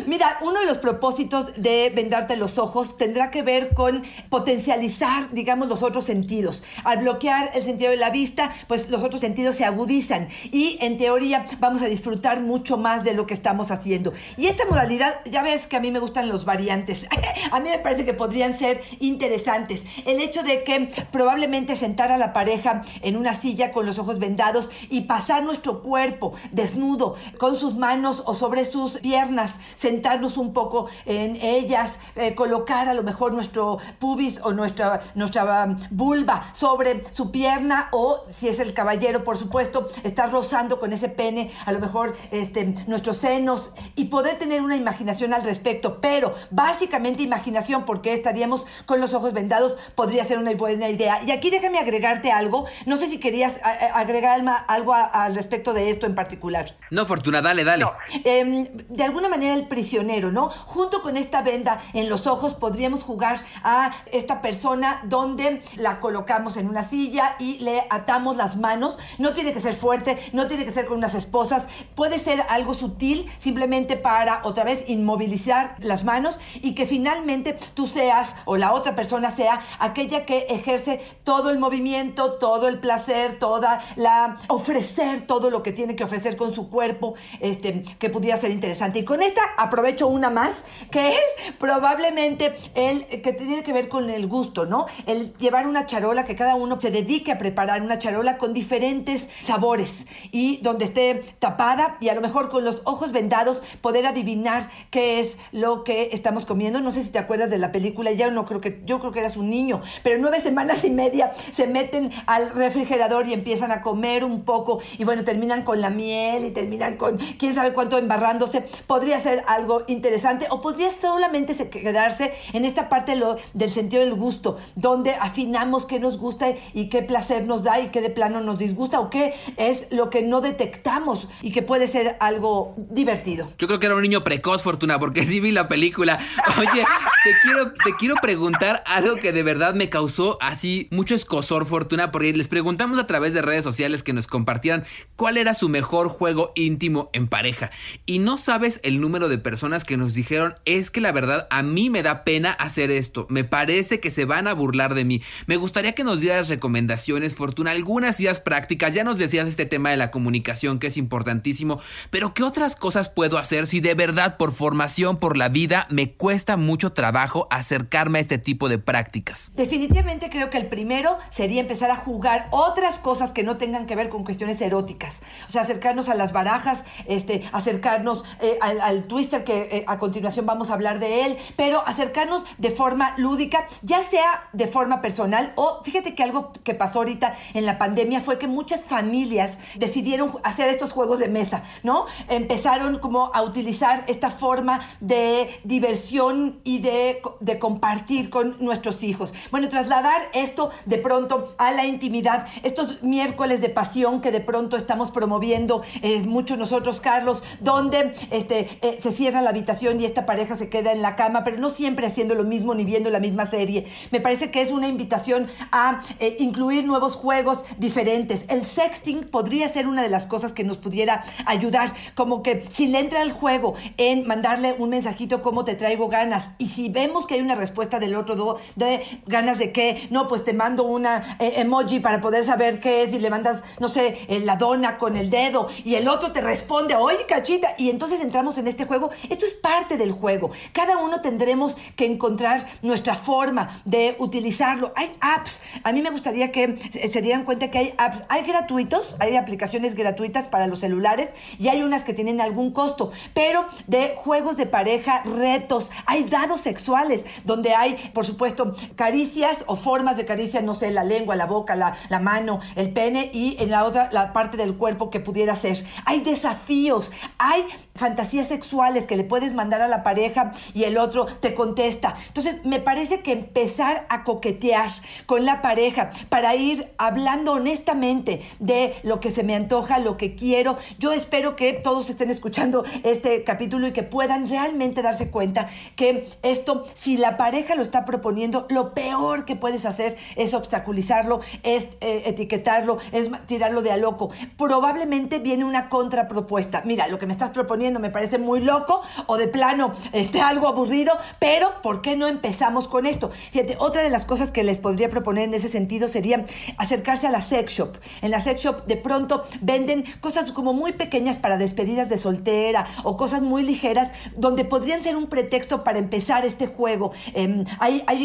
mira, 0.07 0.39
uno 0.43 0.61
de 0.61 0.67
los 0.67 0.79
propósitos 0.79 1.53
de 1.57 1.93
vendarte 1.95 2.37
los 2.37 2.59
ojos 2.59 2.97
tendrá 2.97 3.31
que 3.31 3.43
ver 3.43 3.75
con 3.75 4.05
potencializar, 4.29 5.31
digamos, 5.33 5.69
los 5.69 5.83
otros 5.83 6.05
sentidos. 6.05 6.63
Al 6.85 6.99
bloquear 6.99 7.51
el 7.55 7.65
sentido 7.65 7.91
de 7.91 7.97
la 7.97 8.11
vista, 8.11 8.51
pues 8.69 8.91
los 8.91 9.03
otros 9.03 9.21
sentidos 9.21 9.57
se 9.57 9.65
agudizan 9.65 10.29
y 10.53 10.79
en 10.81 10.99
teoría 10.99 11.45
vamos 11.59 11.83
a 11.83 11.87
disfrutar 11.87 12.41
mucho 12.41 12.77
más 12.77 13.05
de 13.05 13.15
lo 13.15 13.27
que 13.27 13.35
estamos 13.35 13.71
haciendo. 13.71 14.13
Y 14.37 14.47
esta 14.47 14.65
modalidad, 14.67 15.21
ya 15.25 15.43
ves 15.43 15.67
que 15.67 15.77
a 15.77 15.81
mí 15.81 15.91
me 15.91 15.99
gustan 15.99 16.29
los 16.29 16.45
variantes. 16.45 17.07
a 17.51 17.61
mí 17.61 17.69
me 17.69 17.79
parece 17.79 18.05
que 18.05 18.15
podrían 18.15 18.59
ser 18.59 18.83
interesantes. 19.01 19.83
El 20.05 20.21
hecho 20.21 20.43
de 20.43 20.65
que 20.65 20.89
probablemente 21.11 21.77
sentar 21.77 22.13
a 22.13 22.19
la 22.19 22.33
pareja 22.33 22.83
en 23.03 23.17
una 23.17 23.35
silla 23.35 23.73
con 23.73 23.87
los 23.87 23.99
ojos 23.99 24.19
vendados 24.19 24.66
y 24.91 25.03
pasar 25.03 25.43
nuestro 25.43 25.83
cuerpo 25.83 26.33
desnudo 26.53 27.17
con 27.39 27.57
sus 27.57 27.75
manos 27.75 28.23
o 28.27 28.35
sobre 28.35 28.65
sus 28.65 28.99
piernas, 28.99 29.55
sentarnos 29.77 30.37
un 30.37 30.53
poco 30.53 30.89
en 31.05 31.37
ellas, 31.37 31.99
eh, 32.15 32.35
colocar 32.35 32.89
a 32.89 32.95
lo 32.95 33.03
mejor 33.03 33.33
nuestro 33.33 33.79
pubis 33.99 34.41
o 34.43 34.53
nuestra, 34.53 35.03
nuestra 35.15 35.65
um, 35.65 35.77
vulva 35.91 36.51
sobre 36.53 37.03
su 37.13 37.31
pierna 37.31 37.89
o 37.93 38.25
si 38.29 38.49
es 38.49 38.59
el 38.59 38.75
caballero, 38.75 39.25
por 39.25 39.37
supuesto, 39.37 39.87
estar 40.03 40.31
rozando 40.31 40.79
con 40.79 40.93
ese 40.93 41.09
pene, 41.09 41.51
a 41.65 41.73
lo 41.73 41.81
mejor 41.81 42.17
este, 42.31 42.65
nuestros 42.87 43.19
senos 43.19 43.73
y 43.95 44.07
poder 44.07 44.39
tener 44.39 44.63
una 44.63 44.77
imaginación 44.77 45.33
al 45.33 45.43
respecto, 45.43 46.01
pero 46.01 46.35
básicamente 46.51 47.23
imaginación 47.23 47.85
porque 47.85 48.15
estaríamos 48.15 48.67
con 48.87 49.01
los 49.01 49.15
ojos 49.15 49.33
vendados 49.33 49.77
podría 49.95 50.25
ser 50.25 50.39
una 50.39 50.53
buena 50.55 50.89
idea. 50.89 51.23
Y 51.25 51.31
aquí 51.31 51.51
déjame 51.51 51.79
agregarte 51.79 52.33
algo, 52.33 52.67
no 52.87 52.97
sé 52.97 53.09
si 53.09 53.19
querías 53.19 53.61
agregar 53.95 54.43
algo 54.57 54.95
al 54.95 55.35
respecto 55.35 55.73
de 55.73 55.91
esto 55.91 56.07
en 56.07 56.15
particular. 56.15 56.77
No, 56.91 57.07
Fortuna, 57.07 57.43
dale, 57.43 57.65
dale. 57.65 57.87
Em, 58.25 58.65
de 58.89 59.03
alguna 59.03 59.29
manera 59.29 59.55
el 59.55 59.69
prisionero, 59.69 60.33
¿no? 60.33 60.51
Junto 60.51 61.03
con 61.03 61.17
esta 61.17 61.43
venda 61.43 61.79
en 61.93 62.09
los 62.09 62.27
ojos 62.27 62.55
podríamos 62.55 63.03
jugar 63.03 63.41
a 63.63 63.93
esta 64.13 64.41
persona 64.41 65.01
donde 65.05 65.63
la 65.77 66.01
colocamos 66.01 66.57
en 66.57 66.69
una 66.69 66.83
silla 66.83 67.37
y 67.39 67.59
le 67.59 67.87
atamos 67.91 68.37
las 68.37 68.57
manos. 68.57 68.99
No 69.19 69.33
tiene 69.33 69.53
que 69.53 69.61
ser 69.61 69.75
fuerte, 69.75 70.19
no 70.33 70.47
tiene 70.47 70.65
que 70.65 70.71
ser 70.71 70.87
con 70.87 70.99
unas 70.99 71.15
esposas, 71.15 71.69
puede 71.95 72.19
ser 72.19 72.43
algo 72.49 72.75
sutil 72.75 73.31
simplemente 73.39 73.97
para 73.97 74.41
otra 74.45 74.65
vez 74.65 74.85
inmovilizar 74.89 75.77
las 75.79 76.05
manos 76.05 76.39
y 76.55 76.75
que 76.75 76.87
finalmente 76.87 77.57
tú 77.75 77.87
seas 77.87 78.35
o 78.45 78.57
la 78.57 78.73
otra 78.73 78.95
persona 78.95 79.31
sea 79.31 79.61
aquella 79.79 80.25
que 80.25 80.47
ejerce 80.49 81.01
todo 81.25 81.51
el 81.51 81.59
movimiento, 81.59 82.35
todo 82.35 82.69
el 82.69 82.79
placer, 82.81 83.39
toda 83.39 83.81
la 83.97 84.37
ofrecer 84.49 85.27
todo 85.27 85.51
lo 85.51 85.63
que 85.63 85.73
tiene 85.73 85.97
que 85.97 86.05
ofrecer 86.05 86.37
con 86.37 86.55
su 86.55 86.69
cuerpo, 86.69 87.15
este, 87.41 87.83
que 87.99 88.11
pudiera 88.11 88.37
ser 88.37 88.51
interesante. 88.51 89.01
Y 89.01 89.05
con 89.05 89.23
esta 89.23 89.43
aprovecho 89.59 90.07
una 90.09 90.31
más, 90.31 90.63
que 90.91 91.09
es 91.09 91.55
probablemente 91.59 92.55
el 92.75 93.07
que 93.07 93.33
tiene 93.33 93.63
que 93.63 93.73
ver 93.73 93.89
con 93.89 94.11
el 94.11 94.27
gusto, 94.27 94.67
¿no? 94.67 94.87
El 95.07 95.33
llevar 95.35 95.67
una 95.67 95.87
charola, 95.87 96.25
que 96.25 96.37
cada 96.37 96.55
uno 96.55 96.81
se 96.81 96.91
dedique 96.91 97.33
a 97.33 97.39
preparar 97.39 97.83
una 97.83 97.99
charola 97.99 98.39
con 98.39 98.53
diferentes 98.53 99.29
sabores 99.43 100.07
y 100.33 100.59
donde 100.59 100.85
esté 100.85 101.23
tapada 101.39 101.97
y 102.01 102.09
a 102.09 102.15
lo 102.15 102.21
mejor 102.21 102.49
con 102.49 102.65
los 102.65 102.83
ojos 102.85 103.13
vendados 103.13 103.63
poder 103.81 104.07
adivinar 104.07 104.71
qué 104.91 105.21
es 105.21 105.39
lo 105.53 105.85
que 105.85 106.11
estamos 106.13 106.47
comiendo. 106.47 106.81
No 106.81 106.93
sé 106.93 107.03
si 107.03 107.11
te 107.11 107.19
acuerdas 107.19 107.51
de 107.51 107.59
la 107.59 107.73
película, 107.73 108.13
ya 108.13 108.31
no 108.31 108.45
creo 108.45 108.61
que, 108.61 108.83
yo 108.85 108.99
creo 109.01 109.13
que 109.13 109.21
eras 109.21 109.37
un 109.37 109.51
niño, 109.51 109.81
pero 110.03 110.19
nueve 110.21 110.41
semanas 110.41 110.85
y 110.85 110.91
media 110.91 111.33
se 111.55 111.67
meten 111.67 112.13
al 112.27 112.51
refrigerador 112.51 113.27
y 113.27 113.33
empiezan 113.33 113.71
a 113.71 113.81
comer 113.81 114.25
un 114.25 114.36
poco 114.45 114.81
y 114.99 115.05
bueno, 115.05 115.25
terminan 115.25 115.63
con 115.65 115.81
la 115.81 115.91
miel 115.91 116.45
y 116.45 116.51
terminan 116.51 116.97
con 116.97 117.19
quién 117.39 117.55
sabe 117.55 117.73
cuánto 117.73 117.99
embarrándose. 117.99 118.63
Podría 118.87 119.19
ser 119.21 119.45
algo 119.47 119.85
interesante 119.87 120.47
o 120.51 120.61
podría 120.61 120.91
solamente 120.91 121.55
se- 121.55 121.69
quedarse 121.71 122.33
en 122.53 122.65
esta 122.65 122.89
parte 122.89 123.17
lo- 123.17 123.37
del 123.55 123.71
sentido 123.73 124.03
del 124.03 124.15
gusto, 124.15 124.57
donde 124.75 125.13
afinamos 125.15 125.87
qué 125.87 125.99
nos 125.99 126.19
gusta 126.19 126.49
y 126.75 126.89
qué 126.89 127.03
placer 127.03 127.45
nos 127.47 127.63
da 127.65 127.81
y 127.81 127.89
qué 127.89 128.01
de 128.01 128.11
plano 128.11 128.41
nos 128.41 128.59
disgusta 128.59 129.01
o 129.01 129.11
qué 129.11 129.35
es 129.57 129.87
lo 129.91 130.11
que 130.11 130.23
no 130.23 130.41
detectamos 130.41 131.29
y 131.43 131.53
que 131.53 131.63
puede 131.63 131.87
ser 131.89 132.17
algo 132.21 132.75
divertido. 132.77 133.49
Yo 133.59 133.67
creo 133.67 133.79
que 133.81 133.87
era 133.87 133.95
un 133.97 134.03
niño 134.03 134.25
precoz, 134.25 134.63
Fortuna, 134.63 134.99
porque 134.99 135.23
sí 135.25 135.41
vi 135.41 135.53
la 135.53 135.69
película. 135.69 136.19
Oye, 136.59 136.85
te 137.25 137.31
quiero, 137.43 137.73
te 137.73 137.95
quiero 137.99 138.15
preguntar 138.21 138.83
algo 138.87 139.17
que 139.17 139.33
de 139.33 139.43
verdad 139.43 139.75
me 139.75 139.89
causó 139.89 140.39
así 140.41 140.89
mucho 140.91 141.15
escosor, 141.15 141.67
Fortuna, 141.67 142.11
porque 142.11 142.33
les 142.33 142.49
preguntamos 142.49 142.99
a 142.99 143.07
través 143.07 143.33
de 143.35 143.43
redes 143.43 143.65
sociales 143.65 144.03
que 144.03 144.13
nos 144.13 144.26
compartieran 144.27 144.85
cuál 145.17 145.37
era 145.37 145.55
su 145.55 145.69
mejor 145.69 146.09
juego 146.09 146.53
íntimo 146.55 147.11
en 147.13 147.29
pareja. 147.29 147.71
Y 148.05 148.19
no 148.19 148.37
sabes 148.37 148.81
el 148.83 149.01
número 149.01 149.29
de 149.29 149.39
personas 149.39 149.85
que 149.85 149.97
nos 149.97 150.15
dijeron, 150.15 150.55
es 150.65 150.91
que 150.91 151.01
la 151.01 151.13
verdad 151.13 151.47
a 151.51 151.63
mí 151.63 151.91
me 151.91 152.03
da 152.03 152.25
pena 152.25 152.51
hacer 152.53 152.91
esto. 152.91 153.27
Me 153.31 153.45
parece 153.45 154.01
que 154.01 154.11
se 154.11 154.25
van 154.25 154.47
a 154.47 154.55
burlar 154.55 154.95
de 154.95 155.05
mí. 155.05 155.23
Me 155.47 155.57
gustaría 155.57 155.95
que 155.95 156.05
nos 156.05 156.21
dieras 156.21 156.49
recomendaciones, 156.49 157.35
Fortuna, 157.35 157.71
algunas 157.71 158.21
ideas 158.21 158.41
prácticas. 158.41 158.95
Ya 158.95 159.05
nos 159.05 159.19
decías 159.19 159.49
este 159.49 159.67
tema 159.67 159.91
de 159.91 159.97
la 159.97 160.11
comunicación 160.11 160.79
que 160.79 160.89
es 160.89 160.97
importantísimo, 160.97 161.81
pero 162.11 162.35
¿qué 162.35 162.43
otras 162.43 162.77
cosas 162.77 163.09
puedo 163.09 163.39
hacer 163.39 163.67
si 163.67 163.81
de 163.81 163.95
verdad 163.95 164.37
por 164.37 164.53
formación, 164.53 165.19
por 165.19 165.37
la 165.37 165.49
vida, 165.49 165.87
me 165.91 166.13
cuesta 166.13 166.57
mucho 166.57 166.93
trabajo 166.93 167.49
acercarme 167.51 168.19
a 168.19 168.23
este 168.23 168.39
tipo 168.39 168.69
de 168.69 168.79
prácticas? 168.79 169.53
Definitivamente 169.55 170.31
creo 170.31 170.51
que 170.51 170.59
el 170.59 170.67
primero 170.67 171.19
sería 171.31 171.61
empezar 171.61 171.91
a 171.91 171.97
jugar 171.97 172.49
otras 172.51 172.99
cosas 172.99 173.33
que 173.33 173.43
no 173.43 173.57
tengan 173.57 173.87
que 173.87 173.97
ver 173.97 174.09
con 174.09 174.16
cuestiones 174.25 174.61
eróticas. 174.61 175.21
O 175.49 175.51
sea, 175.51 175.63
acercarnos 175.63 176.09
a 176.09 176.15
las 176.15 176.33
barajas, 176.33 176.85
este, 177.07 177.43
acercarnos 177.53 178.25
eh, 178.41 178.59
al, 178.61 178.81
al 178.81 179.05
twister 179.05 179.45
que 179.45 179.69
eh, 179.73 179.85
a 179.87 179.99
continuación 179.99 180.47
vamos 180.47 180.71
a 180.71 180.75
hablar 180.75 180.99
de 180.99 181.25
él, 181.25 181.37
pero 181.57 181.83
acercarnos 181.87 182.45
de 182.59 182.71
forma 182.71 183.15
lúdica, 183.19 183.67
ya 183.83 184.03
sea 184.03 184.49
de 184.53 184.67
forma 184.67 185.01
personal 185.01 185.53
o 185.57 185.83
fíjate 185.83 186.15
que 186.15 186.23
algo 186.23 186.53
que 186.65 186.75
pasó 186.75 187.01
ahorita 187.01 187.35
en 187.55 187.67
la 187.67 187.79
pandemia 187.79 188.21
fue 188.21 188.39
que 188.39 188.49
muchas 188.49 188.85
familias 188.85 189.59
decidieron 189.77 190.33
hacer 190.43 190.69
estos 190.69 190.93
juegos 190.93 191.19
de 191.19 191.29
mesa, 191.29 191.63
¿no? 191.83 192.07
Empezaron 192.29 192.99
como 192.99 193.31
a 193.35 193.43
utilizar 193.43 194.05
esta 194.09 194.31
forma 194.31 194.81
de 195.01 195.61
diversión 195.65 196.61
y 196.65 196.79
de, 196.79 197.21
de 197.41 197.59
compartir 197.59 198.31
con 198.31 198.57
nuestros 198.61 199.03
hijos. 199.03 199.33
Bueno, 199.51 199.69
trasladar 199.69 200.23
esto 200.33 200.71
de 200.85 200.99
pronto 200.99 201.55
a 201.59 201.73
la 201.73 201.87
intimidad, 201.87 202.47
estos 202.63 203.03
miércoles 203.03 203.61
de 203.61 203.69
pasión 203.69 204.06
que 204.07 204.31
de 204.31 204.41
pronto 204.41 204.77
estamos 204.77 205.11
promoviendo 205.11 205.83
eh, 206.01 206.23
mucho 206.23 206.57
nosotros, 206.57 207.01
Carlos, 207.01 207.43
donde 207.61 208.13
este, 208.31 208.79
eh, 208.83 209.01
se 209.03 209.11
cierra 209.11 209.43
la 209.43 209.51
habitación 209.51 210.01
y 210.01 210.05
esta 210.05 210.25
pareja 210.27 210.57
se 210.57 210.69
queda 210.69 210.93
en 210.93 211.03
la 211.03 211.17
cama, 211.17 211.43
pero 211.43 211.59
no 211.59 211.71
siempre 211.71 212.07
haciendo 212.07 212.37
lo 212.37 212.45
mismo 212.45 212.75
ni 212.75 212.85
viendo 212.85 213.11
la 213.11 213.19
misma 213.19 213.47
serie. 213.47 213.87
Me 214.13 214.21
parece 214.21 214.53
que 214.53 214.63
es 214.63 214.71
una 214.71 214.87
invitación 214.87 215.49
a 215.73 216.01
eh, 216.21 216.37
incluir 216.39 216.87
nuevos 216.87 217.17
juegos 217.17 217.65
diferentes. 217.79 218.45
El 218.49 218.65
sexting 218.65 219.25
podría 219.25 219.69
ser 219.69 219.89
una 219.89 220.03
de 220.03 220.09
las 220.09 220.25
cosas 220.25 220.53
que 220.53 220.63
nos 220.63 220.79
pudiera 220.79 221.25
ayudar, 221.45 221.93
como 222.15 222.45
que 222.45 222.63
si 222.71 222.87
le 222.87 223.01
entra 223.01 223.23
al 223.23 223.33
juego 223.33 223.75
en 223.97 224.25
mandarle 224.27 224.77
un 224.79 224.91
mensajito 224.91 225.43
como 225.43 225.65
te 225.65 225.75
traigo 225.75 226.09
ganas 226.09 226.49
y 226.59 226.69
si 226.69 226.89
vemos 226.89 227.27
que 227.27 227.35
hay 227.35 227.41
una 227.41 227.57
respuesta 227.57 227.99
del 227.99 228.15
otro 228.15 228.37
de 228.77 229.03
ganas 229.27 229.59
de 229.59 229.73
qué, 229.73 230.07
no, 230.11 230.29
pues 230.29 230.45
te 230.45 230.53
mando 230.53 230.85
una 230.85 231.37
eh, 231.41 231.55
emoji 231.57 232.01
para 232.01 232.21
poder 232.21 232.45
saber 232.45 232.81
qué 232.81 233.03
es 233.03 233.13
y 233.13 233.19
le 233.19 233.31
mandas, 233.31 233.63
no 233.81 233.89
sé, 233.89 233.96
eh, 233.97 234.41
la 234.45 234.57
dona 234.57 234.99
con 234.99 235.17
el 235.17 235.31
dedo 235.31 235.69
y 235.85 235.95
el 235.95 236.09
otro 236.09 236.33
te 236.33 236.41
responde, 236.41 236.95
oye 236.95 237.27
cachita, 237.27 237.75
y 237.79 237.91
entonces 237.91 238.21
entramos 238.21 238.59
en 238.59 238.69
este 238.69 238.85
juego. 238.85 239.11
Esto 239.29 239.47
es 239.47 239.55
parte 239.55 239.97
del 239.97 240.13
juego. 240.13 240.51
Cada 240.73 240.99
uno 240.99 241.21
tendremos 241.21 241.77
que 241.97 242.07
encontrar 242.07 242.67
nuestra 242.83 243.15
forma 243.15 243.81
de 243.85 244.17
utilizarlo. 244.19 244.93
Hay 244.97 245.15
apps. 245.21 245.61
A 245.83 245.93
mí 245.93 246.03
me 246.03 246.11
gustaría 246.11 246.53
que 246.53 246.77
se 247.11 247.23
dieran 247.23 247.45
cuenta 247.45 247.71
que 247.71 247.79
hay 247.79 247.95
apps. 247.99 248.23
Hay 248.29 248.43
gratuitos, 248.43 249.17
hay 249.19 249.37
aplicaciones 249.37 249.95
gratuitas 249.95 250.47
para 250.47 250.67
los 250.67 250.81
celulares 250.81 251.31
y 251.59 251.69
hay 251.69 251.83
unas 251.83 252.05
que 252.05 252.15
tienen 252.15 252.41
algún 252.41 252.73
costo, 252.73 253.13
pero 253.35 253.67
de 253.87 254.15
juegos 254.17 254.57
de 254.57 254.67
pareja, 254.67 255.23
retos, 255.25 255.91
hay 256.07 256.25
dados 256.25 256.61
sexuales 256.61 257.25
donde 257.45 257.75
hay, 257.75 258.11
por 258.13 258.25
supuesto, 258.25 258.75
caricias 258.95 259.65
o 259.67 259.77
formas 259.77 260.17
de 260.17 260.25
caricias, 260.25 260.63
no 260.63 260.75
sé, 260.75 260.91
la 260.91 261.05
lengua, 261.05 261.37
la 261.37 261.47
boca, 261.47 261.77
la, 261.77 261.97
la 262.09 262.19
mano, 262.19 262.61
el 262.75 262.91
pene 262.93 263.31
y 263.33 263.57
en 263.61 263.71
la 263.71 263.85
otra 263.87 264.09
la 264.13 264.33
parte 264.33 264.57
del 264.57 264.77
cuerpo 264.77 265.11
que 265.11 265.21
pudiera 265.21 265.57
ser. 265.57 265.79
Hay 266.05 266.21
desafíos, 266.21 267.11
hay 267.39 267.65
fantasías 267.95 268.49
sexuales 268.49 269.07
que 269.07 269.17
le 269.17 269.25
puedes 269.25 269.55
mandar 269.55 269.81
a 269.83 269.89
la 269.89 270.03
pareja 270.03 270.53
y 270.75 270.85
el 270.85 270.99
otro 270.99 271.27
te 271.27 271.55
contesta. 271.55 272.15
Entonces, 272.29 272.65
me 272.65 272.81
parece 272.81 273.21
que 273.23 273.33
empezar 273.33 274.07
a 274.09 274.25
coquetear 274.25 274.91
con 275.27 275.45
la 275.45 275.63
pareja 275.63 276.11
para 276.29 276.55
ir 276.55 276.93
hablando 276.99 277.53
honestamente 277.53 278.43
de 278.59 278.95
lo 279.03 279.21
que 279.21 279.33
se 279.33 279.43
me 279.43 279.55
antoja, 279.55 279.99
lo 279.99 280.17
que 280.17 280.35
quiero. 280.35 280.77
Yo 280.99 281.13
espero 281.13 281.57
que 281.57 281.73
todos 281.73 282.11
estén 282.11 282.31
escuchando 282.31 282.85
este 283.03 283.45
capítulo 283.45 283.87
y 283.87 283.93
que 283.93 284.03
puedan 284.03 284.49
realmente 284.49 285.03
darse 285.03 285.31
cuenta 285.31 285.69
que 285.97 286.29
esto, 286.43 286.85
si 286.95 287.17
la 287.17 287.37
pareja 287.37 287.75
lo 287.75 287.83
está 287.83 288.05
proponiendo, 288.05 288.67
lo 288.69 288.93
peor 288.95 289.45
que 289.45 289.57
puedes 289.57 289.85
hacer 289.87 290.17
es 290.37 290.55
obstaculizarlo, 290.55 291.41
es 291.63 291.85
eh, 292.01 292.23
etiquetarlo, 292.27 292.99
es 293.13 293.31
ma- 293.31 293.41
tirarlo 293.67 293.83
de 293.83 293.91
a 293.91 293.97
loco. 293.97 294.31
Probablemente 294.57 295.41
viene 295.41 295.65
una 295.65 295.89
contrapropuesta. 295.89 296.83
Mira, 296.85 297.09
lo 297.09 297.19
que 297.19 297.27
me 297.27 297.33
estás 297.33 297.51
proponiendo 297.51 297.99
me 297.99 298.11
parece 298.11 298.39
muy 298.39 298.61
loco 298.61 299.03
o 299.27 299.37
de 299.37 299.49
plano 299.49 299.93
este, 300.13 300.41
algo 300.41 300.69
aburrido, 300.69 301.15
pero 301.41 301.83
¿por 301.83 302.01
qué 302.01 302.17
no 302.17 302.29
empezamos 302.29 302.87
con 302.87 303.07
esto? 303.07 303.31
Fíjate, 303.51 303.77
otra 303.81 304.03
de 304.03 304.11
las 304.11 304.25
cosas 304.25 304.53
que 304.53 304.63
les 304.63 304.79
podría 304.79 305.09
proponer 305.09 305.45
en 305.45 305.55
ese 305.55 305.69
sentido 305.69 306.07
sería 306.07 306.45
acercarse 306.79 307.27
a 307.27 307.31
la 307.31 307.43
sex 307.43 307.73
shop. 307.73 307.97
En 308.23 308.31
la 308.31 308.41
sex 308.41 308.63
shop 308.63 308.87
de 308.87 308.97
pronto 308.97 309.43
venden 309.61 310.05
cosas 310.21 310.53
como 310.53 310.73
muy 310.73 310.93
pequeñas 310.93 311.37
para 311.37 311.57
despedidas 311.57 312.09
de 312.09 312.19
soltera 312.19 312.87
o 313.03 313.17
cosas 313.17 313.43
muy 313.43 313.65
ligeras 313.65 314.13
donde 314.37 314.65
podrían 314.65 315.03
ser 315.03 315.17
un 315.17 315.27
pretexto 315.27 315.83
para 315.83 315.99
empezar 315.99 316.47
este 316.47 316.69
juego. 316.69 317.11
Em, 317.35 317.65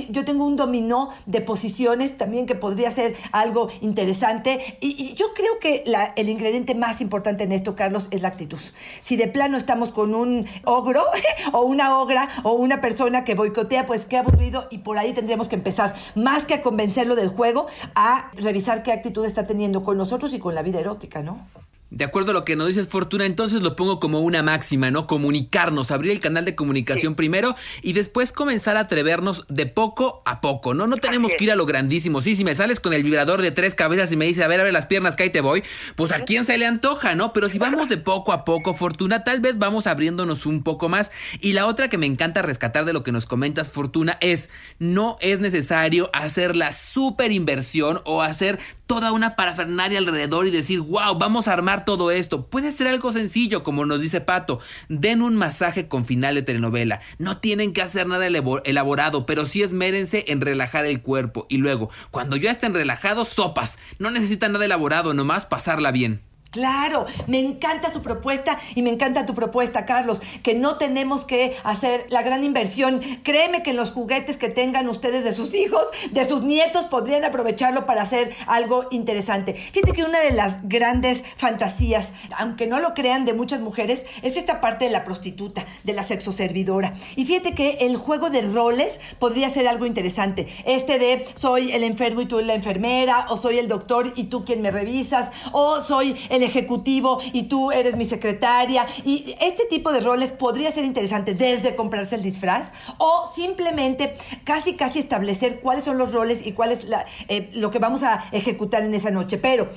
yo 0.09 0.23
tengo 0.23 0.45
un 0.45 0.55
dominó 0.55 1.09
de 1.25 1.41
posiciones 1.41 2.15
también 2.15 2.45
que 2.45 2.53
podría 2.53 2.91
ser 2.91 3.15
algo 3.31 3.69
interesante 3.81 4.77
y 4.81 5.13
yo 5.15 5.30
creo 5.33 5.59
que 5.59 5.83
la- 5.85 6.13
el 6.15 6.29
ingrediente 6.29 6.75
más 6.75 7.01
importante 7.01 7.43
en 7.43 7.51
esto, 7.51 7.75
Carlos, 7.75 8.07
es 8.11 8.21
la 8.21 8.27
actitud. 8.29 8.59
Si 9.01 9.15
de 9.15 9.27
plano 9.27 9.57
estamos 9.57 9.91
con 9.91 10.13
un 10.15 10.47
ogro 10.65 11.03
o 11.53 11.61
una 11.61 11.99
ogra 11.99 12.29
o 12.43 12.53
una 12.53 12.81
persona 12.81 13.23
que 13.23 13.35
boicotea, 13.35 13.85
pues 13.85 14.05
qué 14.05 14.17
aburrido 14.17 14.67
y 14.71 14.79
por 14.79 14.97
ahí 14.97 15.13
tendríamos 15.13 15.47
que 15.47 15.55
empezar, 15.55 15.93
más 16.15 16.45
que 16.45 16.55
a 16.55 16.61
convencerlo 16.61 17.15
del 17.15 17.29
juego, 17.29 17.67
a 17.95 18.31
revisar 18.33 18.83
qué 18.83 18.91
actitud 18.91 19.25
está 19.25 19.43
teniendo 19.43 19.83
con 19.83 19.97
nosotros 19.97 20.33
y 20.33 20.39
con 20.39 20.55
la 20.55 20.61
vida 20.61 20.79
erótica, 20.79 21.21
¿no? 21.21 21.47
De 21.91 22.05
acuerdo 22.05 22.31
a 22.31 22.33
lo 22.33 22.45
que 22.45 22.55
nos 22.55 22.69
dice 22.69 22.85
Fortuna, 22.85 23.25
entonces 23.25 23.61
lo 23.61 23.75
pongo 23.75 23.99
como 23.99 24.21
una 24.21 24.41
máxima, 24.41 24.89
¿no? 24.91 25.07
Comunicarnos, 25.07 25.91
abrir 25.91 26.13
el 26.13 26.21
canal 26.21 26.45
de 26.45 26.55
comunicación 26.55 27.15
primero 27.15 27.57
y 27.81 27.91
después 27.91 28.31
comenzar 28.31 28.77
a 28.77 28.81
atrevernos 28.81 29.45
de 29.49 29.65
poco 29.65 30.23
a 30.25 30.39
poco, 30.39 30.73
¿no? 30.73 30.87
No 30.87 30.95
tenemos 30.95 31.33
que 31.37 31.43
ir 31.43 31.51
a 31.51 31.57
lo 31.57 31.65
grandísimo. 31.65 32.21
Sí, 32.21 32.37
si 32.37 32.45
me 32.45 32.55
sales 32.55 32.79
con 32.79 32.93
el 32.93 33.03
vibrador 33.03 33.41
de 33.41 33.51
tres 33.51 33.75
cabezas 33.75 34.09
y 34.13 34.15
me 34.15 34.23
dices, 34.23 34.41
a 34.41 34.47
ver, 34.47 34.61
a 34.61 34.63
ver 34.63 34.71
las 34.71 34.85
piernas, 34.85 35.17
que 35.17 35.23
ahí 35.23 35.31
te 35.31 35.41
voy, 35.41 35.63
pues 35.97 36.13
a 36.13 36.21
quién 36.21 36.45
se 36.45 36.57
le 36.57 36.65
antoja, 36.65 37.13
¿no? 37.13 37.33
Pero 37.33 37.49
si 37.49 37.59
vamos 37.59 37.89
de 37.89 37.97
poco 37.97 38.31
a 38.31 38.45
poco, 38.45 38.73
Fortuna, 38.73 39.25
tal 39.25 39.41
vez 39.41 39.57
vamos 39.57 39.85
abriéndonos 39.85 40.45
un 40.45 40.63
poco 40.63 40.87
más. 40.87 41.11
Y 41.41 41.51
la 41.51 41.65
otra 41.65 41.89
que 41.89 41.97
me 41.97 42.05
encanta 42.05 42.41
rescatar 42.41 42.85
de 42.85 42.93
lo 42.93 43.03
que 43.03 43.11
nos 43.11 43.25
comentas, 43.25 43.69
Fortuna, 43.69 44.17
es 44.21 44.49
no 44.79 45.17
es 45.19 45.41
necesario 45.41 46.09
hacer 46.13 46.55
la 46.55 46.71
super 46.71 47.33
inversión 47.33 47.99
o 48.05 48.21
hacer 48.21 48.59
toda 48.91 49.13
una 49.13 49.37
parafernalia 49.37 49.99
alrededor 49.99 50.47
y 50.47 50.51
decir, 50.51 50.81
wow, 50.81 51.17
vamos 51.17 51.47
a 51.47 51.53
armar 51.53 51.85
todo 51.85 52.11
esto. 52.11 52.47
Puede 52.47 52.73
ser 52.73 52.89
algo 52.89 53.13
sencillo, 53.13 53.63
como 53.63 53.85
nos 53.85 54.01
dice 54.01 54.19
Pato. 54.19 54.59
Den 54.89 55.21
un 55.21 55.37
masaje 55.37 55.87
con 55.87 56.05
final 56.05 56.35
de 56.35 56.41
telenovela. 56.41 56.99
No 57.17 57.37
tienen 57.37 57.71
que 57.71 57.81
hacer 57.81 58.05
nada 58.05 58.27
elabo- 58.27 58.61
elaborado, 58.65 59.25
pero 59.25 59.45
sí 59.45 59.63
esmérense 59.63 60.25
en 60.27 60.41
relajar 60.41 60.85
el 60.85 61.01
cuerpo. 61.01 61.45
Y 61.47 61.55
luego, 61.55 61.89
cuando 62.11 62.35
ya 62.35 62.51
estén 62.51 62.73
relajados, 62.73 63.29
sopas. 63.29 63.79
No 63.97 64.11
necesitan 64.11 64.51
nada 64.51 64.65
elaborado, 64.65 65.13
nomás 65.13 65.45
pasarla 65.45 65.91
bien. 65.93 66.19
Claro, 66.51 67.05
me 67.27 67.39
encanta 67.39 67.93
su 67.93 68.01
propuesta 68.01 68.59
y 68.75 68.81
me 68.81 68.89
encanta 68.89 69.25
tu 69.25 69.33
propuesta, 69.33 69.85
Carlos, 69.85 70.21
que 70.43 70.53
no 70.53 70.75
tenemos 70.75 71.23
que 71.23 71.55
hacer 71.63 72.07
la 72.09 72.23
gran 72.23 72.43
inversión. 72.43 72.99
Créeme 73.23 73.63
que 73.63 73.71
los 73.71 73.91
juguetes 73.91 74.35
que 74.35 74.49
tengan 74.49 74.89
ustedes 74.89 75.23
de 75.23 75.31
sus 75.31 75.55
hijos, 75.55 75.87
de 76.11 76.25
sus 76.25 76.41
nietos, 76.41 76.83
podrían 76.87 77.23
aprovecharlo 77.23 77.85
para 77.85 78.01
hacer 78.01 78.33
algo 78.47 78.87
interesante. 78.91 79.53
Fíjate 79.53 79.93
que 79.93 80.03
una 80.03 80.19
de 80.19 80.31
las 80.31 80.67
grandes 80.67 81.23
fantasías, 81.37 82.09
aunque 82.37 82.67
no 82.67 82.81
lo 82.81 82.93
crean, 82.93 83.23
de 83.23 83.31
muchas 83.31 83.61
mujeres, 83.61 84.05
es 84.21 84.35
esta 84.35 84.59
parte 84.59 84.83
de 84.83 84.91
la 84.91 85.05
prostituta, 85.05 85.65
de 85.85 85.93
la 85.93 86.03
sexoservidora. 86.03 86.91
Y 87.15 87.23
fíjate 87.23 87.55
que 87.55 87.77
el 87.79 87.95
juego 87.95 88.29
de 88.29 88.41
roles 88.41 88.99
podría 89.19 89.49
ser 89.51 89.69
algo 89.69 89.85
interesante. 89.85 90.47
Este 90.65 90.99
de 90.99 91.25
soy 91.33 91.71
el 91.71 91.85
enfermo 91.85 92.19
y 92.19 92.25
tú 92.25 92.41
la 92.41 92.55
enfermera, 92.55 93.27
o 93.29 93.37
soy 93.37 93.57
el 93.57 93.69
doctor 93.69 94.11
y 94.17 94.25
tú 94.25 94.43
quien 94.43 94.61
me 94.61 94.69
revisas, 94.69 95.29
o 95.53 95.79
soy 95.79 96.17
el 96.29 96.40
ejecutivo 96.45 97.19
y 97.33 97.43
tú 97.43 97.71
eres 97.71 97.95
mi 97.95 98.05
secretaria. 98.05 98.85
Y 99.05 99.35
este 99.41 99.65
tipo 99.65 99.91
de 99.91 100.01
roles 100.01 100.31
podría 100.31 100.71
ser 100.71 100.85
interesante 100.85 101.33
desde 101.33 101.75
comprarse 101.75 102.15
el 102.15 102.23
disfraz 102.23 102.71
o 102.97 103.29
simplemente 103.33 104.13
casi, 104.43 104.75
casi 104.75 104.99
establecer 104.99 105.59
cuáles 105.59 105.83
son 105.83 105.97
los 105.97 106.13
roles 106.13 106.45
y 106.45 106.53
cuál 106.53 106.71
es 106.71 106.85
la, 106.85 107.05
eh, 107.27 107.49
lo 107.53 107.71
que 107.71 107.79
vamos 107.79 108.03
a 108.03 108.25
ejecutar 108.31 108.83
en 108.83 108.93
esa 108.93 109.11
noche. 109.11 109.37
Pero 109.37 109.69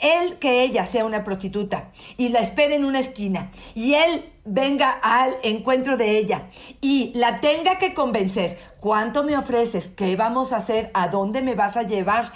él 0.00 0.38
que 0.38 0.62
ella 0.62 0.86
sea 0.86 1.04
una 1.04 1.24
prostituta 1.24 1.90
y 2.16 2.30
la 2.30 2.40
espere 2.40 2.74
en 2.74 2.84
una 2.84 3.00
esquina 3.00 3.50
y 3.74 3.94
él 3.94 4.30
venga 4.44 4.90
al 4.90 5.34
encuentro 5.42 5.96
de 5.96 6.18
ella 6.18 6.48
y 6.80 7.12
la 7.14 7.40
tenga 7.40 7.78
que 7.78 7.94
convencer 7.94 8.58
¿Cuánto 8.80 9.22
me 9.22 9.36
ofreces? 9.36 9.90
¿Qué 9.94 10.16
vamos 10.16 10.54
a 10.54 10.56
hacer? 10.56 10.90
¿A 10.94 11.08
dónde 11.08 11.42
me 11.42 11.54
vas 11.54 11.76
a 11.76 11.82
llevar? 11.82 12.32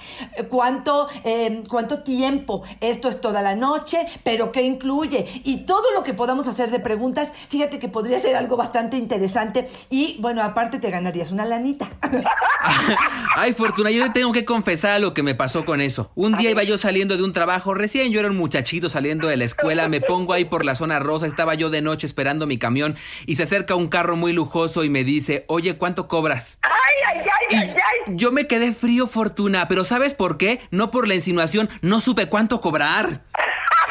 ¿Cuánto, 0.51 1.09
eh, 1.25 1.63
¿Cuánto 1.69 2.03
tiempo? 2.03 2.63
Esto 2.81 3.09
es 3.09 3.21
toda 3.21 3.41
la 3.41 3.55
noche, 3.55 4.07
pero 4.25 4.53
¿qué 4.53 4.63
incluye? 4.63 5.27
Y 5.43 5.63
todo 5.65 5.91
lo 5.93 6.03
que 6.03 6.13
podamos 6.13 6.47
hacer 6.47 6.71
de 6.71 6.81
preguntas, 6.81 7.33
fíjate 7.49 7.79
que 7.79 7.89
podría 7.89 8.19
ser 8.19 8.37
algo 8.37 8.59
bastante 8.59 8.99
interesante 8.99 9.67
y 9.89 10.19
bueno, 10.21 10.43
aparte 10.43 10.79
te 10.79 10.91
ganarías 10.91 11.31
una 11.31 11.47
lanita. 11.47 11.89
Ay, 13.37 13.55
Fortuna, 13.55 13.91
yo 13.91 14.13
tengo 14.13 14.33
que 14.33 14.45
confesar 14.45 15.01
lo 15.01 15.15
que 15.15 15.23
me 15.23 15.35
pasó 15.35 15.65
con 15.65 15.81
eso. 15.81 16.11
Un 16.15 16.37
día 16.37 16.51
iba 16.51 16.63
yo 16.63 16.77
saliendo 16.77 17.17
de 17.17 17.25
un 17.25 17.33
trabajo, 17.33 17.54
recién 17.75 18.11
yo 18.11 18.21
era 18.21 18.31
un 18.31 18.37
muchachito 18.37 18.91
saliendo 18.91 19.29
de 19.29 19.37
la 19.37 19.45
escuela, 19.45 19.89
me 19.89 20.01
pongo 20.01 20.33
ahí 20.33 20.45
por 20.45 20.65
la 20.65 20.75
zona 20.75 20.99
rosa, 20.99 21.27
estaba 21.27 21.55
yo 21.55 21.71
de 21.71 21.83
noche 21.83 22.07
esperando 22.07 22.47
mi 22.47 22.59
camión 22.59 22.97
y 23.27 23.37
se 23.37 23.45
acerca 23.45 23.75
un 23.75 23.89
carro 23.89 24.17
muy 24.17 24.33
lujoso 24.33 24.85
y 24.85 24.91
me 24.91 25.05
dice, 25.05 25.45
oye, 25.49 25.77
¿cuánto 25.77 26.09
cobras? 26.09 26.59
Ay, 26.63 26.71
ay, 27.07 27.21
ay, 27.21 27.59
ay, 27.59 27.69
ay. 27.71 28.15
Yo 28.17 28.33
me 28.33 28.47
quedé 28.47 28.73
frío, 28.73 29.07
Fortuna, 29.07 29.69
pero 29.69 29.85
¿sabes 29.85 30.15
por 30.15 30.37
qué? 30.37 30.61
No 30.71 30.91
por 30.91 31.09
la 31.09 31.15
insinuación, 31.15 31.69
no 31.83 32.01
supe 32.01 32.27
cuánto 32.27 32.61
cobrar. 32.61 33.23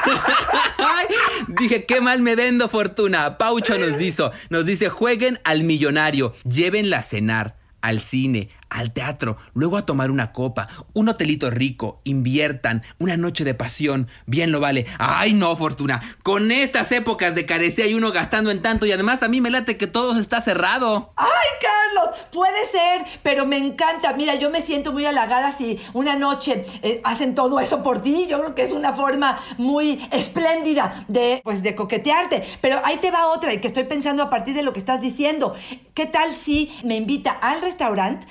Dije, 1.48 1.86
qué 1.86 2.02
mal 2.02 2.22
me 2.22 2.36
vendo, 2.36 2.68
Fortuna. 2.70 3.38
Paucho 3.38 3.78
nos 3.78 3.98
dice, 3.98 4.24
nos 4.50 4.66
dice, 4.66 4.90
jueguen 4.90 5.40
al 5.44 5.64
millonario, 5.64 6.34
llévenla 6.44 6.98
a 6.98 7.04
cenar, 7.04 7.56
al 7.82 8.02
cine, 8.02 8.50
al 8.74 8.92
teatro, 8.92 9.38
luego 9.54 9.78
a 9.78 9.86
tomar 9.86 10.12
una 10.12 10.32
copa, 10.34 10.68
un 10.94 11.10
hotelito 11.10 11.50
rico, 11.50 12.02
inviertan, 12.04 12.84
una 13.00 13.18
noche 13.18 13.44
de 13.44 13.54
pasión, 13.54 14.08
bien 14.26 14.52
lo 14.52 14.60
vale. 14.60 14.86
Ay, 15.00 15.34
no, 15.34 15.56
Fortuna, 15.56 16.02
con 16.24 16.52
estas 16.52 16.92
épocas 16.92 17.36
de 17.36 17.46
carecía 17.46 17.88
y 17.88 17.94
uno 17.94 18.12
gastando 18.12 18.52
en 18.52 18.62
tanto 18.62 18.86
y 18.86 18.92
además 18.92 19.24
a 19.24 19.28
mí 19.28 19.42
me 19.42 19.50
late 19.50 19.78
que 19.78 19.88
todo 19.88 20.20
está 20.20 20.42
cerrado. 20.42 21.14
Ay, 21.16 21.28
Carlos, 21.62 22.16
puede 22.32 22.68
ser, 22.68 23.06
pero 23.22 23.46
me 23.46 23.58
encanta. 23.58 24.14
Mira, 24.14 24.36
yo 24.36 24.50
me 24.50 24.62
siento 24.62 24.92
muy 24.92 25.06
halagada 25.06 25.56
si 25.56 25.80
una 25.94 26.16
noche 26.16 26.66
eh, 26.82 27.02
hacen 27.04 27.36
todo 27.36 27.60
eso 27.60 27.84
por 27.84 28.02
ti. 28.02 28.28
Yo 28.28 28.40
creo 28.40 28.56
que 28.56 28.64
es 28.64 28.72
una 28.72 28.94
forma 28.94 29.40
muy 29.58 30.06
espléndida 30.12 31.06
de, 31.08 31.42
pues, 31.44 31.64
de 31.64 31.76
coquetearte. 31.76 32.44
Pero 32.62 32.82
ahí 32.84 32.98
te 32.98 33.12
va 33.12 33.28
otra 33.28 33.54
y 33.54 33.62
que 33.62 33.68
estoy 33.68 33.84
pensando 33.84 34.24
a 34.24 34.30
partir 34.30 34.56
de 34.56 34.64
lo 34.64 34.74
que 34.74 34.80
estás 34.80 35.02
diciendo. 35.02 35.54
¿Qué 35.94 36.06
tal 36.08 36.34
si 36.34 36.74
me 36.84 36.96
invita 36.96 37.32
al 37.32 37.62
restaurante, 37.62 38.26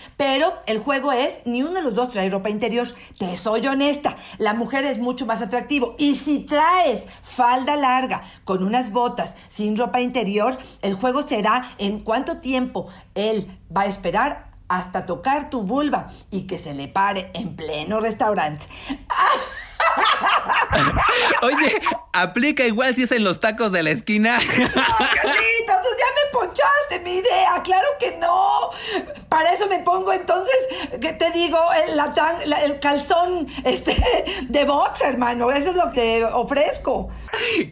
el 0.66 0.78
juego 0.78 1.12
es, 1.12 1.34
ni 1.44 1.62
uno 1.62 1.74
de 1.74 1.82
los 1.82 1.94
dos 1.94 2.10
trae 2.10 2.30
ropa 2.30 2.50
interior. 2.50 2.88
Te 3.18 3.36
soy 3.36 3.66
honesta, 3.66 4.16
la 4.38 4.54
mujer 4.54 4.84
es 4.84 4.98
mucho 4.98 5.26
más 5.26 5.42
atractivo. 5.42 5.94
Y 5.98 6.16
si 6.16 6.40
traes 6.40 7.04
falda 7.22 7.76
larga 7.76 8.22
con 8.44 8.62
unas 8.62 8.90
botas 8.90 9.34
sin 9.48 9.76
ropa 9.76 10.00
interior, 10.00 10.58
el 10.80 10.94
juego 10.94 11.22
será 11.22 11.74
en 11.78 12.00
cuánto 12.00 12.38
tiempo 12.38 12.88
él 13.14 13.58
va 13.74 13.82
a 13.82 13.86
esperar 13.86 14.52
hasta 14.68 15.04
tocar 15.04 15.50
tu 15.50 15.62
vulva 15.62 16.06
y 16.30 16.46
que 16.46 16.58
se 16.58 16.72
le 16.72 16.88
pare 16.88 17.30
en 17.34 17.56
pleno 17.56 18.00
restaurante. 18.00 18.64
Oye, 21.42 21.80
aplica 22.12 22.64
igual 22.64 22.94
si 22.94 23.02
es 23.02 23.12
en 23.12 23.24
los 23.24 23.40
tacos 23.40 23.72
de 23.72 23.82
la 23.82 23.90
esquina. 23.90 24.38
Carlita, 24.38 25.82
pues 25.82 25.94
ya 25.98 26.06
me 26.16 26.24
ponchaste 26.32 26.91
mi 27.02 27.16
idea. 27.16 27.62
Claro 27.62 27.86
que 27.98 28.16
no. 28.18 28.70
Para 29.28 29.52
eso 29.52 29.66
me 29.68 29.80
pongo 29.80 30.12
entonces, 30.12 30.54
¿qué 31.00 31.12
te 31.12 31.30
digo? 31.32 31.58
El, 31.86 32.80
calzón 32.80 33.48
este, 33.64 33.96
de 34.48 34.64
box, 34.64 35.00
hermano. 35.02 35.50
Eso 35.50 35.70
es 35.70 35.76
lo 35.76 35.90
que 35.92 36.24
ofrezco. 36.24 37.08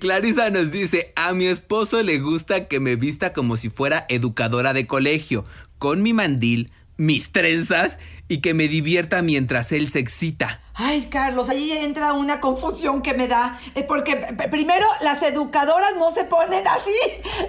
Clarisa 0.00 0.50
nos 0.50 0.70
dice, 0.70 1.12
a 1.16 1.32
mi 1.32 1.46
esposo 1.46 2.02
le 2.02 2.18
gusta 2.18 2.66
que 2.66 2.80
me 2.80 2.96
vista 2.96 3.32
como 3.32 3.56
si 3.56 3.70
fuera 3.70 4.06
educadora 4.08 4.72
de 4.72 4.86
colegio, 4.86 5.44
con 5.78 6.02
mi 6.02 6.12
mandil, 6.12 6.72
mis 6.96 7.32
trenzas 7.32 7.98
y 8.28 8.40
que 8.40 8.54
me 8.54 8.68
divierta 8.68 9.22
mientras 9.22 9.72
él 9.72 9.90
se 9.90 9.98
excita. 9.98 10.60
Ay, 10.82 11.08
Carlos, 11.10 11.50
ahí 11.50 11.72
entra 11.72 12.14
una 12.14 12.40
confusión 12.40 13.02
que 13.02 13.12
me 13.12 13.28
da, 13.28 13.58
eh, 13.74 13.82
porque 13.82 14.16
primero 14.50 14.86
las 15.02 15.22
educadoras 15.22 15.90
no 15.98 16.10
se 16.10 16.24
ponen 16.24 16.66
así, 16.66 16.96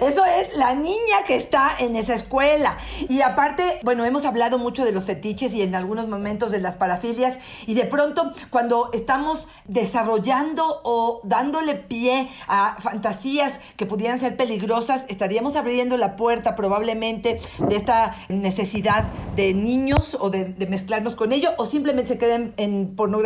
eso 0.02 0.22
es 0.26 0.54
la 0.54 0.74
niña 0.74 1.24
que 1.26 1.36
está 1.36 1.70
en 1.78 1.96
esa 1.96 2.12
escuela. 2.12 2.76
Y 3.08 3.22
aparte, 3.22 3.80
bueno, 3.84 4.04
hemos 4.04 4.26
hablado 4.26 4.58
mucho 4.58 4.84
de 4.84 4.92
los 4.92 5.06
fetiches 5.06 5.54
y 5.54 5.62
en 5.62 5.74
algunos 5.74 6.08
momentos 6.08 6.50
de 6.50 6.60
las 6.60 6.76
parafilias, 6.76 7.38
y 7.66 7.72
de 7.72 7.86
pronto 7.86 8.32
cuando 8.50 8.90
estamos 8.92 9.48
desarrollando 9.64 10.82
o 10.84 11.22
dándole 11.24 11.74
pie 11.74 12.28
a 12.48 12.76
fantasías 12.80 13.60
que 13.78 13.86
pudieran 13.86 14.18
ser 14.18 14.36
peligrosas, 14.36 15.06
estaríamos 15.08 15.56
abriendo 15.56 15.96
la 15.96 16.16
puerta 16.16 16.54
probablemente 16.54 17.40
de 17.66 17.76
esta 17.76 18.14
necesidad 18.28 19.04
de 19.36 19.54
niños 19.54 20.18
o 20.20 20.28
de, 20.28 20.54
mezclarnos 20.68 21.16
con 21.16 21.32
ellos, 21.32 21.54
o 21.56 21.64
simplemente 21.64 22.12
se 22.12 22.18
queden 22.18 22.52
en 22.58 22.94
pornografía 22.94 23.21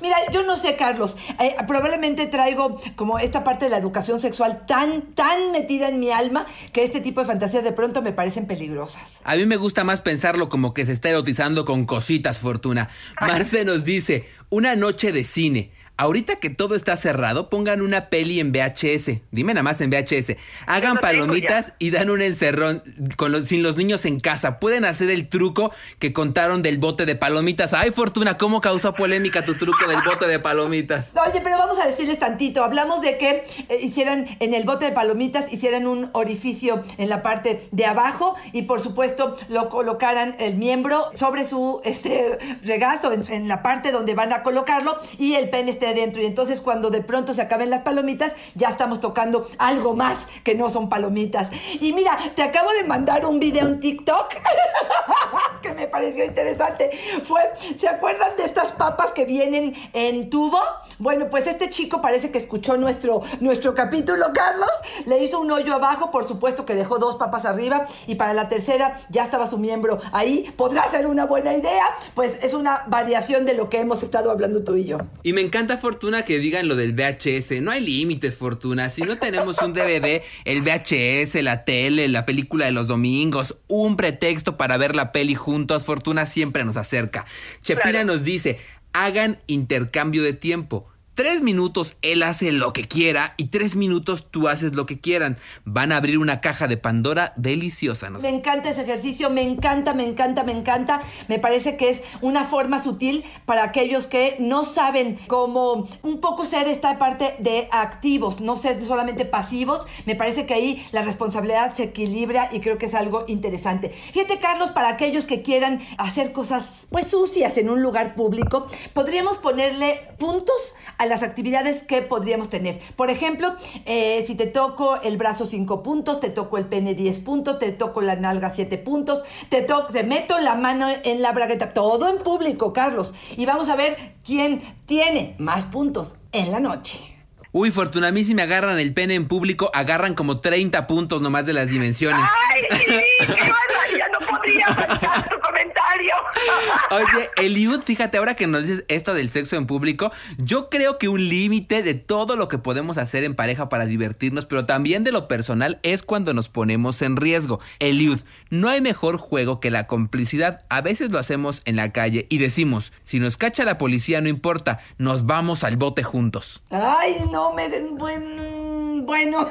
Mira, 0.00 0.16
yo 0.32 0.42
no 0.42 0.56
sé, 0.56 0.76
Carlos, 0.76 1.16
eh, 1.40 1.56
probablemente 1.66 2.26
traigo 2.26 2.76
como 2.96 3.18
esta 3.18 3.44
parte 3.44 3.66
de 3.66 3.70
la 3.70 3.78
educación 3.78 4.20
sexual 4.20 4.64
tan, 4.66 5.14
tan 5.14 5.52
metida 5.52 5.88
en 5.88 6.00
mi 6.00 6.10
alma 6.10 6.46
que 6.72 6.84
este 6.84 7.00
tipo 7.00 7.20
de 7.20 7.26
fantasías 7.26 7.64
de 7.64 7.72
pronto 7.72 8.02
me 8.02 8.12
parecen 8.12 8.46
peligrosas. 8.46 9.20
A 9.24 9.36
mí 9.36 9.46
me 9.46 9.56
gusta 9.56 9.84
más 9.84 10.00
pensarlo 10.00 10.48
como 10.48 10.74
que 10.74 10.86
se 10.86 10.92
está 10.92 11.10
erotizando 11.10 11.64
con 11.64 11.86
cositas, 11.86 12.38
Fortuna. 12.38 12.90
Marce 13.20 13.64
nos 13.64 13.84
dice, 13.84 14.28
una 14.50 14.76
noche 14.76 15.12
de 15.12 15.24
cine. 15.24 15.70
Ahorita 16.02 16.40
que 16.40 16.50
todo 16.50 16.74
está 16.74 16.96
cerrado, 16.96 17.48
pongan 17.48 17.80
una 17.80 18.08
peli 18.08 18.40
en 18.40 18.50
VHS. 18.50 19.20
Dime 19.30 19.54
nada 19.54 19.62
más 19.62 19.80
en 19.80 19.88
VHS. 19.88 20.34
Hagan 20.66 20.96
palomitas 20.96 21.74
y 21.78 21.92
dan 21.92 22.10
un 22.10 22.20
encerrón 22.22 22.82
con 23.16 23.46
sin 23.46 23.62
los 23.62 23.76
niños 23.76 24.04
en 24.04 24.18
casa. 24.18 24.58
Pueden 24.58 24.84
hacer 24.84 25.10
el 25.10 25.28
truco 25.28 25.70
que 26.00 26.12
contaron 26.12 26.60
del 26.60 26.78
bote 26.78 27.06
de 27.06 27.14
palomitas. 27.14 27.72
Ay, 27.72 27.92
Fortuna, 27.92 28.36
¿cómo 28.36 28.60
causó 28.60 28.94
polémica 28.94 29.44
tu 29.44 29.56
truco 29.56 29.86
del 29.86 30.00
bote 30.04 30.26
de 30.26 30.40
palomitas? 30.40 31.12
Oye, 31.24 31.40
pero 31.40 31.56
vamos 31.56 31.78
a 31.78 31.86
decirles 31.86 32.18
tantito. 32.18 32.64
Hablamos 32.64 33.00
de 33.00 33.16
que 33.16 33.44
eh, 33.68 33.78
hicieran 33.80 34.26
en 34.40 34.54
el 34.54 34.64
bote 34.64 34.86
de 34.86 34.90
palomitas, 34.90 35.52
hicieran 35.52 35.86
un 35.86 36.10
orificio 36.14 36.80
en 36.98 37.10
la 37.10 37.22
parte 37.22 37.68
de 37.70 37.86
abajo 37.86 38.34
y 38.52 38.62
por 38.62 38.80
supuesto 38.80 39.36
lo 39.48 39.68
colocaran 39.68 40.34
el 40.40 40.56
miembro 40.56 41.12
sobre 41.12 41.44
su 41.44 41.80
este 41.84 42.40
regazo, 42.64 43.12
en, 43.12 43.22
en 43.32 43.46
la 43.46 43.62
parte 43.62 43.92
donde 43.92 44.16
van 44.16 44.32
a 44.32 44.42
colocarlo 44.42 44.96
y 45.16 45.34
el 45.34 45.48
pene 45.48 45.70
adentro. 45.92 46.22
Y 46.22 46.26
entonces 46.26 46.60
cuando 46.60 46.90
de 46.90 47.02
pronto 47.02 47.32
se 47.32 47.42
acaben 47.42 47.70
las 47.70 47.82
palomitas, 47.82 48.32
ya 48.54 48.68
estamos 48.68 49.00
tocando 49.00 49.46
algo 49.58 49.94
más 49.94 50.26
que 50.44 50.54
no 50.54 50.68
son 50.68 50.88
palomitas. 50.88 51.48
Y 51.80 51.92
mira, 51.92 52.18
te 52.34 52.42
acabo 52.42 52.70
de 52.72 52.84
mandar 52.84 53.24
un 53.26 53.38
video 53.38 53.66
en 53.66 53.78
TikTok 53.78 54.34
que 55.62 55.72
me 55.72 55.86
pareció 55.86 56.24
interesante. 56.24 56.90
Fue, 57.24 57.40
¿se 57.76 57.88
acuerdan 57.88 58.36
de 58.36 58.44
estas 58.44 58.72
papas 58.72 59.12
que 59.12 59.24
vienen 59.24 59.74
en 59.92 60.28
tubo? 60.28 60.60
Bueno, 60.98 61.30
pues 61.30 61.46
este 61.46 61.70
chico 61.70 62.02
parece 62.02 62.30
que 62.30 62.38
escuchó 62.38 62.76
nuestro, 62.76 63.22
nuestro 63.40 63.74
capítulo, 63.74 64.26
Carlos. 64.34 64.70
Le 65.06 65.22
hizo 65.22 65.40
un 65.40 65.50
hoyo 65.50 65.74
abajo, 65.74 66.10
por 66.10 66.26
supuesto 66.28 66.64
que 66.64 66.74
dejó 66.74 66.98
dos 66.98 67.16
papas 67.16 67.44
arriba 67.44 67.84
y 68.06 68.16
para 68.16 68.34
la 68.34 68.48
tercera 68.48 69.00
ya 69.08 69.24
estaba 69.24 69.46
su 69.46 69.58
miembro 69.58 70.00
ahí. 70.12 70.52
¿Podrá 70.56 70.90
ser 70.90 71.06
una 71.06 71.24
buena 71.24 71.54
idea? 71.54 71.84
Pues 72.14 72.38
es 72.42 72.54
una 72.54 72.84
variación 72.88 73.44
de 73.44 73.54
lo 73.54 73.68
que 73.68 73.80
hemos 73.80 74.02
estado 74.02 74.30
hablando 74.30 74.64
tú 74.64 74.76
y 74.76 74.84
yo. 74.84 74.98
Y 75.22 75.32
me 75.32 75.40
encanta 75.40 75.78
Fortuna 75.78 76.24
que 76.24 76.38
digan 76.38 76.68
lo 76.68 76.76
del 76.76 76.92
VHS. 76.92 77.62
No 77.62 77.70
hay 77.70 77.80
límites, 77.80 78.36
Fortuna. 78.36 78.90
Si 78.90 79.02
no 79.02 79.18
tenemos 79.18 79.58
un 79.62 79.72
DVD, 79.72 80.22
el 80.44 80.62
VHS, 80.62 81.42
la 81.42 81.64
tele, 81.64 82.08
la 82.08 82.26
película 82.26 82.66
de 82.66 82.72
los 82.72 82.86
domingos, 82.86 83.58
un 83.68 83.96
pretexto 83.96 84.56
para 84.56 84.76
ver 84.76 84.96
la 84.96 85.12
peli 85.12 85.34
juntos, 85.34 85.51
Fortuna 85.84 86.26
siempre 86.26 86.64
nos 86.64 86.76
acerca. 86.76 87.26
Chepina 87.62 88.04
nos 88.04 88.24
dice, 88.24 88.60
hagan 88.92 89.38
intercambio 89.46 90.22
de 90.22 90.32
tiempo. 90.32 90.91
Tres 91.14 91.42
minutos 91.42 91.98
él 92.00 92.22
hace 92.22 92.52
lo 92.52 92.72
que 92.72 92.88
quiera 92.88 93.34
y 93.36 93.48
tres 93.48 93.76
minutos 93.76 94.28
tú 94.30 94.48
haces 94.48 94.72
lo 94.72 94.86
que 94.86 94.98
quieran. 94.98 95.36
Van 95.66 95.92
a 95.92 95.98
abrir 95.98 96.16
una 96.16 96.40
caja 96.40 96.68
de 96.68 96.78
Pandora 96.78 97.34
deliciosa. 97.36 98.08
Me 98.08 98.30
encanta 98.30 98.70
ese 98.70 98.80
ejercicio, 98.80 99.28
me 99.28 99.42
encanta, 99.42 99.92
me 99.92 100.04
encanta, 100.04 100.42
me 100.42 100.52
encanta. 100.52 101.02
Me 101.28 101.38
parece 101.38 101.76
que 101.76 101.90
es 101.90 102.02
una 102.22 102.44
forma 102.44 102.82
sutil 102.82 103.24
para 103.44 103.62
aquellos 103.62 104.06
que 104.06 104.36
no 104.38 104.64
saben 104.64 105.18
cómo 105.26 105.86
un 106.02 106.22
poco 106.22 106.46
ser 106.46 106.66
esta 106.66 106.96
parte 106.96 107.36
de 107.40 107.68
activos, 107.72 108.40
no 108.40 108.56
ser 108.56 108.82
solamente 108.82 109.26
pasivos. 109.26 109.86
Me 110.06 110.16
parece 110.16 110.46
que 110.46 110.54
ahí 110.54 110.86
la 110.92 111.02
responsabilidad 111.02 111.74
se 111.74 111.82
equilibra 111.82 112.48
y 112.52 112.60
creo 112.60 112.78
que 112.78 112.86
es 112.86 112.94
algo 112.94 113.26
interesante. 113.28 113.90
Fíjate, 113.90 114.38
Carlos, 114.38 114.70
para 114.70 114.88
aquellos 114.88 115.26
que 115.26 115.42
quieran 115.42 115.82
hacer 115.98 116.32
cosas 116.32 116.86
pues 116.88 117.08
sucias 117.08 117.58
en 117.58 117.68
un 117.68 117.82
lugar 117.82 118.14
público, 118.14 118.66
podríamos 118.94 119.36
ponerle 119.36 120.08
puntos 120.18 120.74
a 120.96 121.01
las 121.06 121.22
actividades 121.22 121.82
que 121.82 122.02
podríamos 122.02 122.48
tener. 122.50 122.80
Por 122.96 123.10
ejemplo, 123.10 123.54
eh, 123.86 124.24
si 124.26 124.34
te 124.34 124.46
toco 124.46 125.00
el 125.02 125.16
brazo 125.16 125.46
5 125.46 125.82
puntos, 125.82 126.20
te 126.20 126.30
toco 126.30 126.58
el 126.58 126.66
pene 126.66 126.94
10 126.94 127.18
puntos, 127.20 127.58
te 127.58 127.72
toco 127.72 128.00
la 128.00 128.16
nalga 128.16 128.50
7 128.50 128.78
puntos, 128.78 129.22
te, 129.48 129.62
to 129.62 129.86
te 129.86 130.04
meto 130.04 130.38
la 130.38 130.54
mano 130.54 130.88
en 131.04 131.22
la 131.22 131.32
bragueta, 131.32 131.70
todo 131.70 132.08
en 132.08 132.18
público, 132.18 132.72
Carlos. 132.72 133.14
Y 133.36 133.46
vamos 133.46 133.68
a 133.68 133.76
ver 133.76 134.14
quién 134.24 134.62
tiene 134.86 135.34
más 135.38 135.64
puntos 135.64 136.16
en 136.32 136.50
la 136.50 136.60
noche. 136.60 137.12
Uy, 137.54 137.70
Fortuna, 137.70 138.08
a 138.08 138.12
mí 138.12 138.24
si 138.24 138.34
me 138.34 138.40
agarran 138.40 138.78
el 138.78 138.94
pene 138.94 139.14
en 139.14 139.28
público, 139.28 139.70
agarran 139.74 140.14
como 140.14 140.40
30 140.40 140.86
puntos 140.86 141.20
nomás 141.20 141.44
de 141.44 141.52
las 141.52 141.68
dimensiones. 141.68 142.24
¡Ay, 142.50 142.62
sí! 142.78 142.94
¡Qué 143.26 143.98
podría 144.32 144.66
aceptar 144.66 145.28
tu 145.28 145.40
comentario. 145.40 146.14
Oye, 146.90 147.30
Eliud, 147.36 147.82
fíjate, 147.82 148.18
ahora 148.18 148.34
que 148.34 148.46
nos 148.46 148.62
dices 148.62 148.84
esto 148.88 149.14
del 149.14 149.30
sexo 149.30 149.56
en 149.56 149.66
público, 149.66 150.12
yo 150.38 150.70
creo 150.70 150.98
que 150.98 151.08
un 151.08 151.28
límite 151.28 151.82
de 151.82 151.94
todo 151.94 152.36
lo 152.36 152.48
que 152.48 152.58
podemos 152.58 152.98
hacer 152.98 153.24
en 153.24 153.34
pareja 153.34 153.68
para 153.68 153.86
divertirnos, 153.86 154.46
pero 154.46 154.66
también 154.66 155.04
de 155.04 155.12
lo 155.12 155.28
personal, 155.28 155.78
es 155.82 156.02
cuando 156.02 156.34
nos 156.34 156.48
ponemos 156.48 157.02
en 157.02 157.16
riesgo. 157.16 157.60
Eliud, 157.78 158.20
no 158.50 158.68
hay 158.68 158.80
mejor 158.80 159.16
juego 159.16 159.60
que 159.60 159.70
la 159.70 159.86
complicidad. 159.86 160.64
A 160.68 160.80
veces 160.80 161.10
lo 161.10 161.18
hacemos 161.18 161.62
en 161.64 161.76
la 161.76 161.92
calle 161.92 162.26
y 162.28 162.38
decimos, 162.38 162.92
si 163.04 163.18
nos 163.18 163.36
cacha 163.36 163.64
la 163.64 163.78
policía, 163.78 164.20
no 164.20 164.28
importa, 164.28 164.80
nos 164.98 165.26
vamos 165.26 165.64
al 165.64 165.76
bote 165.76 166.02
juntos. 166.02 166.62
Ay, 166.70 167.16
no 167.30 167.52
me 167.52 167.68
den 167.68 167.96
buen. 167.96 168.61
Bueno, 169.04 169.48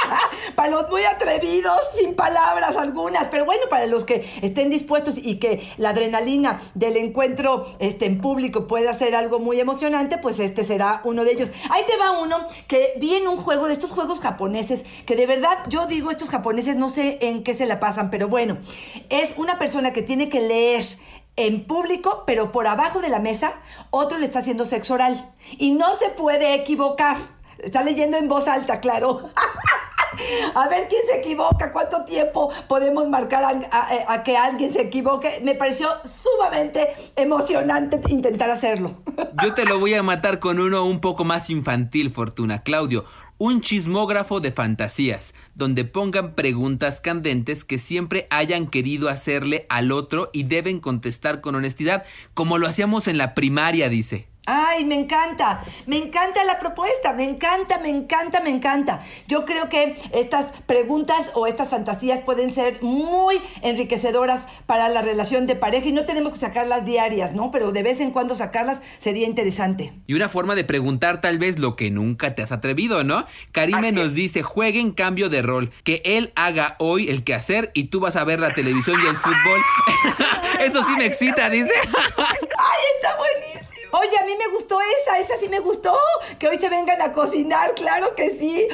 para 0.54 0.70
los 0.70 0.88
muy 0.88 1.04
atrevidos, 1.04 1.78
sin 1.94 2.14
palabras 2.14 2.76
algunas, 2.76 3.28
pero 3.28 3.44
bueno, 3.44 3.62
para 3.68 3.86
los 3.86 4.04
que 4.04 4.24
estén 4.40 4.70
dispuestos 4.70 5.18
y 5.18 5.38
que 5.38 5.60
la 5.76 5.90
adrenalina 5.90 6.58
del 6.74 6.96
encuentro 6.96 7.66
este, 7.80 8.06
en 8.06 8.20
público 8.20 8.66
pueda 8.66 8.94
ser 8.94 9.14
algo 9.14 9.40
muy 9.40 9.60
emocionante, 9.60 10.16
pues 10.16 10.38
este 10.38 10.64
será 10.64 11.02
uno 11.04 11.24
de 11.24 11.32
ellos. 11.32 11.50
Ahí 11.70 11.82
te 11.86 11.98
va 11.98 12.18
uno 12.18 12.38
que 12.66 12.94
vi 12.98 13.14
en 13.14 13.28
un 13.28 13.36
juego 13.36 13.66
de 13.66 13.74
estos 13.74 13.90
juegos 13.90 14.20
japoneses, 14.20 14.84
que 15.04 15.16
de 15.16 15.26
verdad 15.26 15.58
yo 15.68 15.86
digo 15.86 16.10
estos 16.10 16.30
japoneses 16.30 16.76
no 16.76 16.88
sé 16.88 17.18
en 17.20 17.44
qué 17.44 17.54
se 17.54 17.66
la 17.66 17.80
pasan, 17.80 18.10
pero 18.10 18.28
bueno, 18.28 18.56
es 19.10 19.34
una 19.36 19.58
persona 19.58 19.92
que 19.92 20.02
tiene 20.02 20.30
que 20.30 20.40
leer 20.40 20.84
en 21.36 21.66
público, 21.66 22.24
pero 22.26 22.52
por 22.52 22.66
abajo 22.66 23.00
de 23.00 23.08
la 23.08 23.18
mesa, 23.18 23.60
otro 23.90 24.18
le 24.18 24.26
está 24.26 24.38
haciendo 24.38 24.64
sexo 24.64 24.94
oral. 24.94 25.32
Y 25.58 25.72
no 25.72 25.94
se 25.94 26.08
puede 26.10 26.54
equivocar. 26.54 27.16
Está 27.58 27.82
leyendo 27.82 28.16
en 28.16 28.28
voz 28.28 28.48
alta, 28.48 28.80
claro. 28.80 29.30
A 30.54 30.68
ver 30.68 30.86
quién 30.88 31.02
se 31.06 31.18
equivoca, 31.18 31.72
cuánto 31.72 32.04
tiempo 32.04 32.50
podemos 32.68 33.08
marcar 33.08 33.44
a, 33.70 34.22
que 34.22 34.36
alguien 34.36 34.72
se 34.72 34.82
equivoque. 34.82 35.40
Me 35.42 35.54
pareció 35.54 35.88
sumamente 36.04 36.88
emocionante 37.16 38.00
intentar 38.08 38.50
hacerlo. 38.50 39.02
Yo 39.42 39.54
te 39.54 39.64
lo 39.64 39.78
voy 39.78 39.94
a 39.94 40.02
matar 40.02 40.38
con 40.38 40.60
uno 40.60 40.84
un 40.84 41.00
poco 41.00 41.24
más 41.24 41.50
infantil, 41.50 42.12
Fortuna. 42.12 42.62
Claudio, 42.62 43.04
un 43.38 43.60
chismógrafo 43.60 44.40
de 44.40 44.52
fantasías, 44.52 45.34
donde 45.54 45.84
pongan 45.84 46.34
preguntas 46.34 47.00
candentes 47.00 47.64
que 47.64 47.78
siempre 47.78 48.26
hayan 48.30 48.68
querido 48.68 49.08
hacerle 49.08 49.66
al 49.68 49.90
otro 49.90 50.30
y 50.32 50.44
deben 50.44 50.80
contestar 50.80 51.40
con 51.40 51.54
honestidad, 51.54 52.04
como 52.34 52.58
lo 52.58 52.68
hacíamos 52.68 53.08
en 53.08 53.18
la 53.18 53.34
primaria, 53.34 53.88
dice. 53.88 54.28
Ay, 54.46 54.84
me 54.84 54.94
encanta, 54.94 55.64
me 55.86 55.96
encanta 55.96 56.44
la 56.44 56.58
propuesta, 56.58 57.14
me 57.14 57.24
encanta, 57.24 57.78
me 57.78 57.88
encanta, 57.88 58.40
me 58.40 58.50
encanta. 58.50 59.00
Yo 59.26 59.46
creo 59.46 59.70
que 59.70 59.96
estas 60.12 60.52
preguntas 60.66 61.30
o 61.34 61.46
estas 61.46 61.70
fantasías 61.70 62.20
pueden 62.20 62.50
ser 62.50 62.82
muy 62.82 63.40
enriquecedoras 63.62 64.46
para 64.66 64.90
la 64.90 65.00
relación 65.00 65.46
de 65.46 65.56
pareja 65.56 65.88
y 65.88 65.92
no 65.92 66.04
tenemos 66.04 66.32
que 66.32 66.40
sacarlas 66.40 66.84
diarias, 66.84 67.32
¿no? 67.34 67.50
Pero 67.50 67.72
de 67.72 67.82
vez 67.82 68.00
en 68.00 68.10
cuando 68.10 68.34
sacarlas 68.34 68.82
sería 68.98 69.26
interesante. 69.26 69.94
Y 70.06 70.14
una 70.14 70.28
forma 70.28 70.54
de 70.54 70.64
preguntar 70.64 71.22
tal 71.22 71.38
vez 71.38 71.58
lo 71.58 71.74
que 71.74 71.90
nunca 71.90 72.34
te 72.34 72.42
has 72.42 72.52
atrevido, 72.52 73.02
¿no? 73.02 73.26
Karime 73.52 73.92
nos 73.92 74.12
dice, 74.12 74.42
jueguen 74.42 74.92
cambio 74.92 75.30
de 75.30 75.40
rol, 75.40 75.72
que 75.84 76.02
él 76.04 76.32
haga 76.36 76.76
hoy 76.78 77.08
el 77.08 77.24
quehacer 77.24 77.70
y 77.72 77.84
tú 77.84 78.00
vas 78.00 78.16
a 78.16 78.24
ver 78.24 78.40
la 78.40 78.52
televisión 78.52 79.00
y 79.02 79.06
el 79.06 79.16
fútbol. 79.16 79.60
Eso 80.60 80.84
sí 80.84 80.96
me 80.98 81.06
excita, 81.06 81.48
dice. 81.48 81.72
¡Ay, 82.18 82.80
está 82.96 83.16
buenísimo! 83.16 83.63
Oye, 83.96 84.18
a 84.20 84.26
mí 84.26 84.34
me 84.36 84.48
gustó 84.48 84.80
esa, 84.80 85.20
esa 85.20 85.36
sí 85.36 85.48
me 85.48 85.60
gustó. 85.60 85.96
Que 86.40 86.48
hoy 86.48 86.58
se 86.58 86.68
vengan 86.68 87.00
a 87.00 87.12
cocinar, 87.12 87.74
claro 87.74 88.16
que 88.16 88.36
sí. 88.36 88.66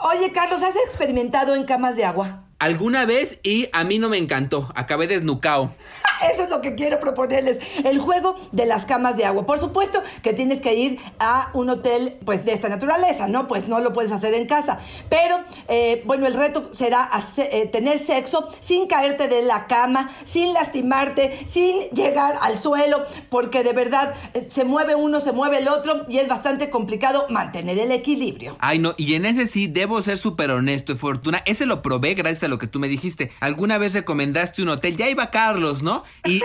Oye, 0.00 0.32
Carlos, 0.32 0.60
¿has 0.62 0.74
experimentado 0.74 1.54
en 1.54 1.64
camas 1.64 1.94
de 1.94 2.04
agua? 2.04 2.49
Alguna 2.60 3.06
vez 3.06 3.38
y 3.42 3.68
a 3.72 3.84
mí 3.84 3.98
no 3.98 4.08
me 4.10 4.18
encantó, 4.18 4.70
acabé 4.74 5.06
desnucao. 5.06 5.72
Eso 6.32 6.44
es 6.44 6.50
lo 6.50 6.60
que 6.60 6.74
quiero 6.74 7.00
proponerles. 7.00 7.58
El 7.84 7.98
juego 7.98 8.36
de 8.52 8.66
las 8.66 8.84
camas 8.84 9.16
de 9.16 9.24
agua. 9.24 9.46
Por 9.46 9.58
supuesto 9.58 10.02
que 10.22 10.34
tienes 10.34 10.60
que 10.60 10.74
ir 10.74 10.98
a 11.18 11.48
un 11.54 11.70
hotel 11.70 12.16
pues 12.26 12.44
de 12.44 12.52
esta 12.52 12.68
naturaleza, 12.68 13.26
¿no? 13.26 13.48
Pues 13.48 13.66
no 13.68 13.80
lo 13.80 13.94
puedes 13.94 14.12
hacer 14.12 14.34
en 14.34 14.46
casa. 14.46 14.78
Pero, 15.08 15.40
eh, 15.68 16.02
bueno, 16.04 16.26
el 16.26 16.34
reto 16.34 16.70
será 16.74 17.02
hacer- 17.02 17.48
eh, 17.50 17.66
tener 17.66 17.98
sexo 18.04 18.46
sin 18.60 18.86
caerte 18.86 19.28
de 19.28 19.42
la 19.42 19.66
cama, 19.66 20.10
sin 20.26 20.52
lastimarte, 20.52 21.46
sin 21.50 21.80
llegar 21.92 22.38
al 22.42 22.58
suelo, 22.58 23.04
porque 23.30 23.62
de 23.64 23.72
verdad 23.72 24.14
eh, 24.34 24.46
se 24.50 24.66
mueve 24.66 24.94
uno, 24.94 25.20
se 25.20 25.32
mueve 25.32 25.56
el 25.58 25.68
otro 25.68 26.02
y 26.08 26.18
es 26.18 26.28
bastante 26.28 26.68
complicado 26.68 27.24
mantener 27.30 27.78
el 27.78 27.92
equilibrio. 27.92 28.56
Ay, 28.60 28.78
no, 28.78 28.92
y 28.98 29.14
en 29.14 29.24
ese 29.24 29.46
sí 29.46 29.66
debo 29.68 30.02
ser 30.02 30.18
súper 30.18 30.50
honesto, 30.50 30.94
Fortuna. 30.96 31.42
Ese 31.46 31.64
lo 31.64 31.80
probé 31.80 32.12
gracias 32.12 32.42
a 32.42 32.48
lo 32.50 32.58
que 32.58 32.66
tú 32.66 32.78
me 32.80 32.88
dijiste. 32.88 33.32
Alguna 33.40 33.78
vez 33.78 33.94
recomendaste 33.94 34.62
un 34.62 34.68
hotel, 34.68 34.96
ya 34.96 35.08
iba 35.08 35.30
Carlos, 35.30 35.82
¿no? 35.82 36.04
Y 36.24 36.40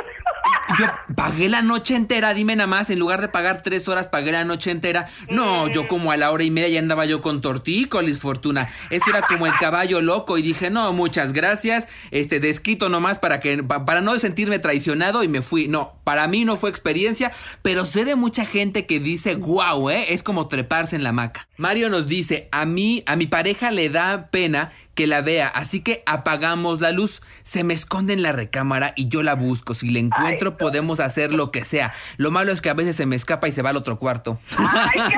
yo 0.80 0.86
pagué 1.15 1.50
la 1.50 1.62
noche 1.62 1.96
entera, 1.96 2.34
dime 2.34 2.56
nada 2.56 2.68
más, 2.68 2.89
en 2.89 3.00
lugar 3.00 3.22
de 3.22 3.28
pagar 3.28 3.62
tres 3.63 3.88
horas, 3.88 4.08
pagué 4.08 4.32
la 4.32 4.46
noche 4.46 4.72
entera. 4.72 5.10
No, 5.30 5.68
yo 5.68 5.88
como 5.88 6.12
a 6.12 6.18
la 6.18 6.32
hora 6.32 6.44
y 6.44 6.52
media 6.52 6.70
ya 6.70 6.80
andaba 6.80 7.06
yo 7.06 7.22
con 7.22 7.41
tortícolis, 7.41 8.20
Fortuna. 8.20 8.70
Eso 8.89 9.06
era 9.10 9.22
como 9.22 9.46
el 9.48 9.54
caballo 9.60 10.02
loco 10.02 10.38
y 10.38 10.41
dije, 10.41 10.70
no, 10.70 10.91
muchas 10.94 11.34
gracias, 11.34 11.88
este, 12.12 12.39
desquito 12.39 12.89
nomás 12.89 13.20
para 13.20 13.39
que, 13.39 13.62
pa- 13.63 13.86
para 13.86 14.02
no 14.02 14.18
sentirme 14.20 14.60
traicionado 14.60 15.24
y 15.24 15.28
me 15.28 15.41
fui. 15.41 15.68
No, 15.68 16.00
para 16.04 16.28
mí 16.28 16.46
no 16.46 16.58
fue 16.58 16.70
experiencia, 16.70 17.32
pero 17.62 17.86
sé 17.86 18.06
de 18.06 18.15
mucha 18.15 18.46
gente 18.46 18.86
que 18.86 19.00
dice, 19.00 19.36
wow, 19.36 19.89
¿eh? 19.89 20.13
Es 20.13 20.24
como 20.24 20.48
treparse 20.48 20.96
en 20.96 21.04
la 21.04 21.10
hamaca. 21.10 21.48
Mario 21.58 21.89
nos 21.89 22.08
dice, 22.08 22.50
a 22.52 22.65
mí, 22.65 23.04
a 23.08 23.15
mi 23.15 23.28
pareja 23.28 23.72
le 23.72 23.89
da 23.89 24.30
pena 24.32 24.72
que 24.96 25.08
la 25.08 25.22
vea, 25.22 25.48
así 25.48 25.82
que 25.82 26.02
apagamos 26.06 26.82
la 26.82 26.92
luz. 26.92 27.22
Se 27.44 27.64
me 27.64 27.74
esconde 27.74 28.14
en 28.14 28.24
la 28.24 28.32
recámara 28.32 28.94
y 28.96 29.10
yo 29.10 29.22
la 29.22 29.36
busco. 29.36 29.76
Si 29.76 29.92
la 29.92 30.00
encuentro, 30.00 30.58
podemos 30.58 31.00
hacer 31.00 31.32
lo 31.32 31.52
que 31.52 31.64
sea. 31.66 31.94
Lo 32.18 32.32
malo 32.32 32.52
es 32.52 32.62
que 32.62 32.70
a 32.70 32.74
veces 32.74 32.96
se 32.96 33.06
me 33.06 33.16
escapa 33.16 33.48
y 33.48 33.52
se 33.52 33.62
va 33.62 33.70
al 33.72 33.78
otro 33.78 34.00
cuarto. 34.00 34.40
¡Ay, 34.58 35.02
qué 35.10 35.18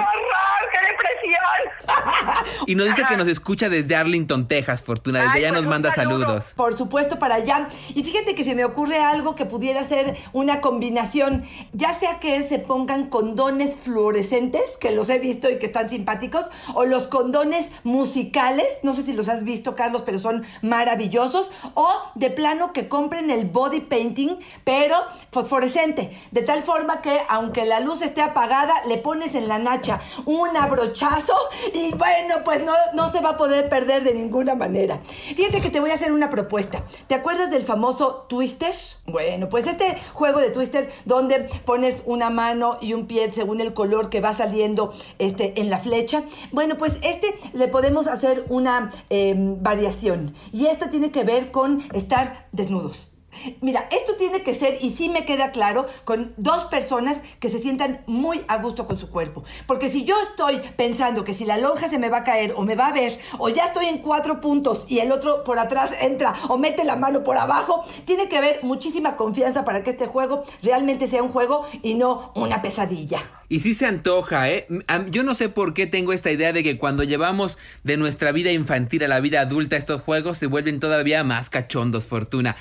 y 2.66 2.76
nos 2.76 2.88
dice 2.88 3.04
que 3.08 3.18
nos 3.18 3.28
escucha 3.28 3.70
desde 3.70 3.96
Arlington, 3.96 4.48
Texas, 4.48 4.82
Fortuna. 4.82 5.20
Desde 5.20 5.32
Ay, 5.34 5.44
allá 5.46 5.50
pues, 5.54 5.62
nos 5.62 5.70
manda 5.70 5.92
saludo. 5.92 6.22
saludos. 6.22 6.54
Por 6.56 6.76
supuesto, 6.76 7.20
para 7.20 7.36
allá. 7.36 7.68
Y 7.94 8.04
fíjate 8.04 8.36
que 8.36 8.44
se 8.44 8.56
me 8.56 8.66
ocurre 8.66 9.00
algo 9.00 9.36
que 9.36 9.46
pudiera 9.46 9.84
ser 9.84 10.18
una 10.34 10.62
combinación, 10.62 11.46
ya 11.74 11.98
sea 12.00 12.20
que 12.20 12.48
se 12.48 12.60
pongan 12.60 13.10
condones 13.10 13.76
fluorescentes, 13.76 14.78
que 14.80 14.92
los 14.92 15.10
he 15.10 15.20
visto 15.20 15.50
y 15.50 15.60
que 15.60 15.68
están 15.68 15.90
simpáticos, 15.90 16.46
o 16.74 16.86
los 16.86 17.08
condones 17.08 17.70
musicales, 17.84 18.68
no 18.84 18.94
sé 18.94 19.04
si 19.04 19.13
los 19.13 19.30
has 19.30 19.44
visto, 19.44 19.76
Carlos, 19.76 20.04
pero 20.06 20.20
son 20.20 20.46
maravillosos, 20.62 21.52
o 21.74 21.90
de 22.16 22.30
plano 22.30 22.74
que 22.74 22.88
compren 22.88 23.30
el 23.32 23.46
body 23.46 23.82
painting, 23.82 24.38
pero 24.63 24.98
fosforescente, 25.32 26.12
de 26.32 26.42
tal 26.42 26.63
forma 26.63 27.02
que 27.02 27.20
aunque 27.30 27.66
la 27.66 27.80
luz 27.80 28.02
esté 28.02 28.22
apagada, 28.22 28.74
le 28.88 28.98
pones 28.98 29.36
en 29.36 29.48
la 29.48 29.60
nacha 29.60 30.02
un 30.26 30.56
y 31.73 31.93
bueno, 31.95 32.43
pues 32.43 32.63
no, 32.63 32.73
no 32.93 33.12
se 33.12 33.21
va 33.21 33.32
a 33.32 33.38
poder 33.38 33.69
perder 33.69 34.03
de 34.03 34.13
ninguna 34.13 34.56
manera. 34.56 34.99
Fíjate 35.36 35.62
que 35.62 35.69
te 35.69 35.80
voy 35.80 35.91
a 35.91 35.95
hacer 35.95 36.12
una 36.12 36.30
propuesta. 36.30 36.84
¿Te 37.08 37.15
acuerdas 37.15 37.49
del 37.49 37.63
famoso 37.63 38.25
Twister? 38.30 38.73
Bueno, 39.06 39.49
pues 39.49 39.67
este 39.67 39.97
juego 40.13 40.39
de 40.39 40.49
Twister 40.49 40.91
donde 41.06 41.49
pones 41.65 42.03
una 42.06 42.30
mano 42.30 42.77
y 42.82 42.93
un 42.93 43.08
pie 43.08 43.32
según 43.32 43.62
el 43.62 43.73
color 43.73 44.10
que 44.10 44.21
va 44.21 44.34
saliendo 44.34 44.93
este, 45.19 45.60
en 45.60 45.69
la 45.69 45.80
flecha. 45.80 46.23
Bueno, 46.51 46.77
pues 46.77 46.93
este 47.01 47.34
le 47.53 47.67
podemos 47.67 48.08
hacer 48.08 48.45
una 48.49 48.89
eh, 49.10 49.34
variación. 49.38 50.36
Y 50.51 50.67
esta 50.67 50.89
tiene 50.89 51.12
que 51.12 51.23
ver 51.23 51.51
con 51.51 51.84
estar 51.93 52.47
desnudos. 52.51 53.16
Mira, 53.62 53.88
esto 53.91 54.15
tiene 54.15 54.43
que 54.43 54.54
ser, 54.54 54.78
y 54.82 54.95
sí 54.95 55.10
me 55.10 55.26
queda 55.26 55.52
claro, 55.52 55.88
con 56.06 56.34
dos 56.38 56.65
personas 56.65 57.19
que 57.39 57.50
se 57.50 57.62
sientan 57.62 58.04
muy 58.08 58.43
a 58.47 58.58
gusto 58.58 58.86
con 58.86 58.97
su 58.97 59.10
cuerpo. 59.10 59.43
Porque 59.65 59.89
si 59.89 60.04
yo 60.04 60.15
estoy 60.21 60.62
pensando 60.76 61.23
que 61.23 61.34
si 61.34 61.45
la 61.45 61.58
lonja 61.58 61.89
se 61.89 62.00
me 62.00 62.10
va 62.10 62.19
a 62.19 62.23
caer 62.23 62.54
o 62.56 62.62
me 62.62 62.76
va 62.76 62.88
a 62.88 62.93
ver, 62.93 63.19
o 63.38 63.50
ya 63.50 63.65
estoy 63.65 63.86
en 63.86 64.00
cuatro 64.00 64.41
puntos 64.41 64.86
y 64.88 65.00
el 65.00 65.12
otro 65.12 65.43
por 65.43 65.60
atrás 65.60 65.91
entra 66.02 66.34
o 66.50 66.58
mete 66.58 66.84
la 66.84 66.95
mano 66.95 67.23
por 67.23 67.38
abajo, 67.38 67.84
tiene 68.06 68.30
que 68.30 68.38
haber 68.38 68.63
muchísima 68.63 69.15
confianza 69.15 69.65
para 69.65 69.84
que 69.84 69.91
este 69.91 70.08
juego 70.08 70.43
realmente 70.63 71.08
sea 71.08 71.23
un 71.23 71.30
juego 71.30 71.65
y 71.82 71.95
no 71.95 72.32
una 72.36 72.62
pesadilla. 72.62 73.19
Y 73.50 73.62
sí 73.62 73.76
se 73.76 73.86
antoja, 73.86 74.50
¿eh? 74.50 74.67
Yo 75.10 75.23
no 75.23 75.34
sé 75.34 75.47
por 75.47 75.73
qué 75.73 75.88
tengo 75.88 76.12
esta 76.12 76.32
idea 76.32 76.52
de 76.52 76.63
que 76.63 76.78
cuando 76.78 77.04
llevamos 77.04 77.58
de 77.84 77.95
nuestra 77.95 78.34
vida 78.34 78.52
infantil 78.52 79.04
a 79.04 79.08
la 79.08 79.21
vida 79.21 79.39
adulta 79.39 79.78
estos 79.78 80.02
juegos 80.02 80.38
se 80.38 80.47
vuelven 80.47 80.82
todavía 80.82 81.23
más 81.23 81.50
cachondos, 81.50 82.06
Fortuna. 82.06 82.58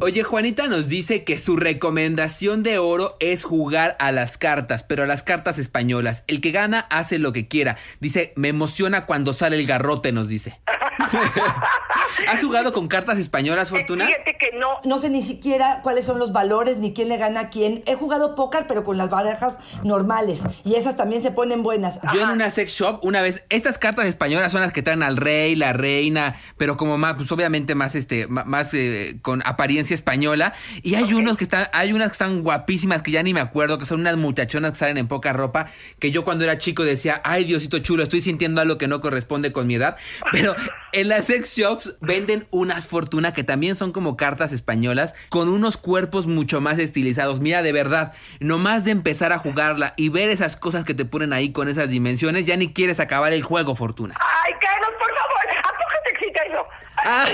Oye, 0.00 0.22
Juanita 0.22 0.66
nos 0.66 0.88
dice 0.88 1.24
que 1.24 1.38
su 1.38 1.56
recomendación 1.56 2.62
de 2.62 2.78
oro 2.78 3.16
es 3.20 3.44
jugar 3.44 3.96
a 3.98 4.12
las 4.12 4.36
cartas, 4.36 4.82
pero 4.82 5.04
a 5.04 5.06
las 5.06 5.22
cartas 5.22 5.58
españolas. 5.58 6.24
El 6.26 6.40
que 6.40 6.50
gana 6.50 6.80
hace 6.90 7.18
lo 7.18 7.32
que 7.32 7.48
quiera. 7.48 7.76
Dice, 8.00 8.32
me 8.36 8.48
emociona 8.48 9.06
cuando 9.06 9.32
sale 9.32 9.58
el 9.58 9.66
garrote, 9.66 10.12
nos 10.12 10.28
dice. 10.28 10.60
¿Has 12.28 12.42
jugado 12.42 12.72
con 12.72 12.88
cartas 12.88 13.18
españolas, 13.18 13.70
Fortuna? 13.70 14.06
Fíjate 14.06 14.36
que 14.38 14.56
no. 14.56 14.80
No 14.84 14.98
sé 14.98 15.10
ni 15.10 15.22
siquiera 15.22 15.80
cuáles 15.82 16.06
son 16.06 16.18
los 16.18 16.32
valores 16.32 16.78
ni 16.78 16.92
quién 16.92 17.08
le 17.08 17.16
gana 17.16 17.40
a 17.40 17.48
quién. 17.50 17.82
He 17.86 17.94
jugado 17.94 18.34
póker, 18.34 18.66
pero 18.66 18.84
con 18.84 18.96
las 18.96 19.10
barajas 19.10 19.58
normales. 19.82 20.40
Y 20.64 20.74
esas 20.74 20.96
también 20.96 21.22
se 21.22 21.30
ponen 21.30 21.62
buenas. 21.62 22.00
Yo 22.14 22.22
en 22.22 22.30
una 22.30 22.50
sex 22.50 22.72
shop, 22.72 23.00
una 23.02 23.22
vez, 23.22 23.44
estas 23.50 23.78
cartas 23.78 24.06
españolas 24.06 24.52
son 24.52 24.60
las 24.60 24.72
que 24.72 24.82
traen 24.82 25.02
al 25.02 25.16
rey, 25.16 25.54
la 25.54 25.72
reina, 25.72 26.40
pero 26.56 26.76
como 26.76 26.98
más, 26.98 27.14
pues 27.14 27.30
obviamente 27.32 27.74
más, 27.74 27.94
este, 27.94 28.26
más 28.28 28.72
eh, 28.74 29.18
con 29.22 29.42
apariencia 29.44 29.94
española. 29.94 30.54
Y 30.82 30.94
hay 30.94 31.12
unos 31.12 31.36
que 31.36 31.44
están, 31.44 31.68
hay 31.72 31.92
unas 31.92 32.08
que 32.08 32.12
están 32.12 32.42
guapísimas 32.42 33.02
que 33.02 33.10
ya 33.10 33.22
ni 33.22 33.34
me 33.34 33.40
acuerdo, 33.40 33.78
que 33.78 33.86
son 33.86 34.00
unas 34.00 34.16
muchachonas 34.16 34.72
que 34.72 34.76
salen 34.76 34.98
en 34.98 35.08
poca 35.08 35.32
ropa, 35.32 35.66
que 35.98 36.10
yo 36.10 36.24
cuando 36.24 36.44
era 36.44 36.58
chico 36.58 36.84
decía, 36.84 37.20
ay 37.24 37.44
Diosito 37.44 37.78
chulo, 37.80 38.02
estoy 38.02 38.20
sintiendo 38.20 38.60
algo 38.60 38.78
que 38.78 38.88
no 38.88 39.00
corresponde 39.00 39.52
con 39.52 39.66
mi 39.66 39.74
edad. 39.74 39.96
Pero 40.32 40.54
en 40.92 41.08
las 41.08 41.26
sex 41.26 41.56
shops 41.56 41.94
venden 42.00 42.46
unas 42.50 42.86
fortuna 42.86 43.34
que 43.34 43.44
también 43.44 43.76
son 43.76 43.92
como 43.92 44.16
cartas 44.16 44.52
españolas, 44.52 45.14
con 45.28 45.48
unos 45.48 45.76
cuerpos 45.76 46.26
mucho 46.26 46.60
más 46.60 46.78
estilizados. 46.78 47.40
Mira, 47.40 47.62
de 47.62 47.72
verdad, 47.72 48.12
nomás 48.40 48.84
de 48.84 48.92
empezar 48.92 49.32
a 49.32 49.38
jugarla 49.38 49.94
y 49.96 50.08
ver 50.08 50.30
esas 50.30 50.56
cosas 50.56 50.84
que 50.84 50.94
te 50.94 51.04
ponen 51.04 51.32
ahí 51.32 51.52
con 51.52 51.68
esas 51.68 51.88
dimensiones, 51.88 52.46
ya 52.46 52.56
ni 52.56 52.72
quieres 52.72 53.00
acabar 53.00 53.32
el 53.32 53.42
juego, 53.42 53.74
Fortuna. 53.74 54.14
Ay, 54.18 54.52
Carlos, 54.60 54.90
por 54.98 55.08
favor, 55.08 55.58
¿a 55.58 55.68
poco 55.68 55.94
te 56.04 56.10
excita 56.10 56.42
eso? 56.42 56.66
Ah. 56.96 57.26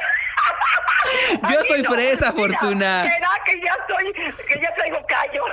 Yo 1.52 1.64
soy 1.66 1.82
no. 1.82 1.92
fresa, 1.92 2.32
Mira, 2.32 2.58
Fortuna. 2.58 3.02
¿Será 3.04 3.30
que 3.44 3.60
ya 3.60 3.76
estoy, 3.80 4.12
que 4.48 4.60
ya 4.60 4.74
traigo 4.74 4.98
callo? 5.06 5.44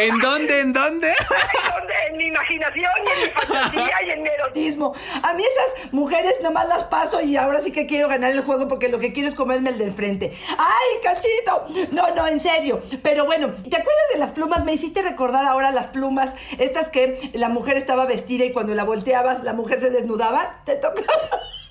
¿En 0.00 0.18
dónde? 0.18 0.60
¿En 0.60 0.72
dónde? 0.72 1.08
¿Dónde? 1.76 1.94
En 2.10 2.16
mi 2.16 2.26
imaginación 2.26 2.90
y 3.06 3.10
en 3.10 3.22
mi 3.28 3.30
fantasía 3.34 4.02
y 4.06 4.10
en 4.10 4.22
mi 4.22 4.28
erotismo. 4.28 4.94
erotismo. 4.94 5.20
A 5.22 5.34
mí 5.34 5.42
esas 5.44 5.92
mujeres 5.92 6.34
nomás 6.42 6.68
las 6.68 6.84
paso 6.84 7.20
y 7.20 7.36
ahora 7.36 7.60
sí 7.60 7.72
que 7.72 7.86
quiero 7.86 8.08
ganar 8.08 8.30
el 8.30 8.40
juego 8.42 8.68
porque 8.68 8.88
lo 8.88 8.98
que 8.98 9.12
quiero 9.12 9.28
es 9.28 9.34
comerme 9.34 9.70
el 9.70 9.78
de 9.78 9.86
enfrente. 9.86 10.32
¡Ay, 10.58 11.00
cachito! 11.02 11.66
No, 11.92 12.14
no, 12.14 12.26
en 12.26 12.40
serio. 12.40 12.80
Pero 13.02 13.24
bueno, 13.24 13.48
¿te 13.52 13.76
acuerdas 13.76 14.04
de 14.12 14.18
las 14.18 14.32
plumas? 14.32 14.64
Me 14.64 14.72
hiciste 14.72 15.02
recordar 15.02 15.44
ahora 15.46 15.70
las 15.70 15.88
plumas, 15.88 16.34
estas 16.58 16.88
que 16.90 17.30
la 17.34 17.48
mujer 17.48 17.76
estaba 17.76 18.06
vestida 18.06 18.44
y 18.44 18.52
cuando 18.52 18.74
la 18.74 18.84
volteabas 18.84 19.42
la 19.42 19.52
mujer 19.52 19.80
se 19.80 19.90
desnudaba. 19.90 20.62
¿Te 20.64 20.76
tocaba? 20.76 21.06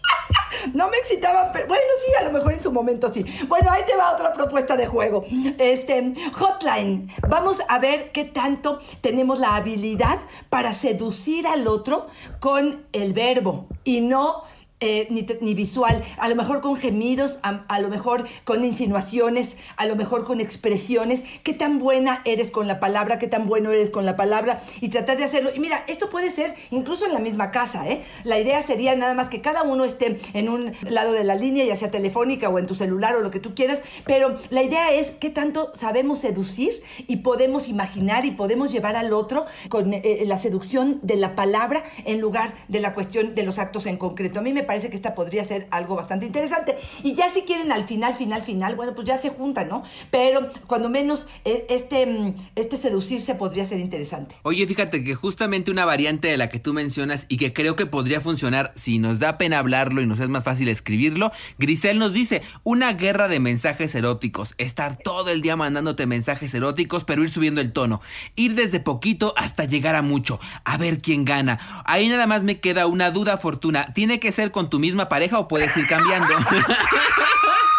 No 0.73 0.89
me 0.89 0.97
excitaban, 0.97 1.51
pero 1.53 1.67
bueno, 1.67 1.83
sí, 2.03 2.11
a 2.19 2.23
lo 2.23 2.31
mejor 2.31 2.53
en 2.53 2.63
su 2.63 2.71
momento 2.71 3.11
sí. 3.13 3.25
Bueno, 3.47 3.69
ahí 3.71 3.83
te 3.85 3.95
va 3.95 4.13
otra 4.13 4.33
propuesta 4.33 4.75
de 4.75 4.87
juego. 4.87 5.23
Este, 5.57 6.13
Hotline. 6.33 7.11
Vamos 7.27 7.59
a 7.67 7.79
ver 7.79 8.11
qué 8.11 8.25
tanto 8.25 8.79
tenemos 9.01 9.39
la 9.39 9.55
habilidad 9.55 10.19
para 10.49 10.73
seducir 10.73 11.47
al 11.47 11.67
otro 11.67 12.07
con 12.39 12.85
el 12.93 13.13
verbo 13.13 13.67
y 13.83 14.01
no 14.01 14.43
eh, 14.79 15.07
ni, 15.09 15.25
ni 15.41 15.53
visual, 15.53 16.03
a 16.17 16.27
lo 16.27 16.35
mejor 16.35 16.61
con 16.61 16.75
gemidos, 16.75 17.39
a, 17.43 17.63
a 17.67 17.79
lo 17.79 17.89
mejor 17.89 18.25
con 18.43 18.63
insinuaciones, 18.63 19.55
a 19.77 19.85
lo 19.85 19.95
mejor 19.95 20.25
con 20.25 20.41
expresiones, 20.41 21.23
qué 21.43 21.53
tan 21.53 21.79
buena 21.79 22.21
eres 22.25 22.51
con 22.51 22.67
la 22.67 22.79
palabra, 22.79 23.17
qué 23.17 23.27
tan 23.27 23.47
bueno 23.47 23.71
eres 23.71 23.89
con 23.89 24.05
la 24.05 24.15
palabra 24.15 24.59
y 24.81 24.89
tratar 24.89 25.17
de 25.17 25.23
hacerlo. 25.23 25.51
Y 25.55 25.59
mira, 25.59 25.83
esto 25.87 26.09
puede 26.09 26.29
ser 26.29 26.55
incluso 26.71 27.05
en 27.05 27.13
la 27.13 27.19
misma 27.19 27.51
casa, 27.51 27.87
¿eh? 27.87 28.01
La 28.23 28.37
idea 28.37 28.61
sería 28.63 28.95
nada 28.95 29.13
más 29.13 29.29
que 29.29 29.41
cada 29.41 29.63
uno 29.63 29.85
esté 29.85 30.17
en 30.33 30.49
un 30.49 30.73
lado 30.89 31.13
de 31.13 31.23
la 31.23 31.35
línea, 31.35 31.63
ya 31.63 31.77
sea 31.77 31.89
telefónica 31.89 32.49
o 32.49 32.59
en 32.59 32.67
tu 32.67 32.75
celular 32.75 33.15
o 33.15 33.21
lo 33.21 33.31
que 33.31 33.39
tú 33.39 33.55
quieras, 33.55 33.81
pero 34.05 34.35
la 34.49 34.61
idea 34.61 34.91
es 34.91 35.11
qué 35.11 35.29
tanto 35.29 35.71
sabemos 35.73 36.19
seducir 36.19 36.73
y 37.07 37.17
podemos 37.17 37.69
imaginar 37.69 38.25
y 38.25 38.31
podemos 38.31 38.71
llevar 38.71 38.95
al 38.97 39.13
otro 39.13 39.45
con 39.69 39.93
eh, 39.93 40.23
la 40.25 40.37
seducción 40.37 40.99
de 41.01 41.15
la 41.15 41.35
palabra 41.35 41.83
en 42.05 42.19
lugar 42.19 42.53
de 42.67 42.79
la 42.81 42.93
cuestión 42.93 43.35
de 43.35 43.43
los 43.43 43.57
actos 43.57 43.85
en 43.85 43.97
concreto. 43.97 44.39
A 44.39 44.41
mí 44.41 44.51
me 44.51 44.64
parece 44.65 44.89
que 44.89 44.95
esta 44.95 45.15
podría 45.15 45.45
ser 45.45 45.67
algo 45.71 45.95
bastante 45.95 46.25
interesante. 46.25 46.75
Y 47.03 47.13
ya 47.13 47.31
si 47.31 47.43
quieren 47.43 47.71
al 47.71 47.85
final, 47.85 48.13
final, 48.13 48.41
final, 48.41 48.75
bueno, 48.75 48.93
pues 48.93 49.07
ya 49.07 49.17
se 49.17 49.29
juntan, 49.29 49.69
¿no? 49.69 49.83
Pero 50.11 50.49
cuando 50.67 50.89
menos 50.89 51.27
eh, 51.45 51.65
este, 51.69 52.05
mm, 52.05 52.35
este 52.55 52.77
seducirse 52.77 53.35
podría 53.35 53.65
ser 53.65 53.79
interesante. 53.79 54.35
Oye, 54.43 54.67
fíjate 54.67 55.03
que 55.03 55.15
justamente 55.15 55.71
una 55.71 55.85
variante 55.85 56.27
de 56.27 56.37
la 56.37 56.49
que 56.49 56.59
tú 56.59 56.73
mencionas 56.73 57.25
y 57.29 57.37
que 57.37 57.53
creo 57.53 57.75
que 57.75 57.85
podría 57.85 58.21
funcionar 58.21 58.73
si 58.75 58.99
nos 58.99 59.19
da 59.19 59.37
pena 59.37 59.59
hablarlo 59.59 60.01
y 60.01 60.07
nos 60.07 60.19
es 60.19 60.29
más 60.29 60.43
fácil 60.43 60.67
escribirlo, 60.67 61.31
Grisel 61.57 61.99
nos 61.99 62.13
dice, 62.13 62.41
una 62.63 62.93
guerra 62.93 63.27
de 63.27 63.39
mensajes 63.39 63.93
eróticos, 63.95 64.55
estar 64.57 64.97
todo 64.97 65.29
el 65.29 65.41
día 65.41 65.55
mandándote 65.55 66.05
mensajes 66.05 66.53
eróticos, 66.53 67.03
pero 67.03 67.23
ir 67.23 67.29
subiendo 67.29 67.61
el 67.61 67.71
tono, 67.71 68.01
ir 68.35 68.55
desde 68.55 68.79
poquito 68.79 69.33
hasta 69.37 69.65
llegar 69.65 69.95
a 69.95 70.01
mucho, 70.01 70.39
a 70.63 70.77
ver 70.77 71.01
quién 71.01 71.25
gana. 71.25 71.83
Ahí 71.85 72.09
nada 72.09 72.27
más 72.27 72.43
me 72.43 72.59
queda 72.59 72.87
una 72.87 73.11
duda, 73.11 73.37
Fortuna, 73.37 73.93
¿tiene 73.93 74.19
que 74.19 74.31
ser 74.31 74.51
con 74.55 74.69
tu 74.69 74.79
misma 74.79 75.09
pareja 75.09 75.37
o 75.37 75.49
puedes 75.49 75.75
ir 75.75 75.85
cambiando? 75.85 76.33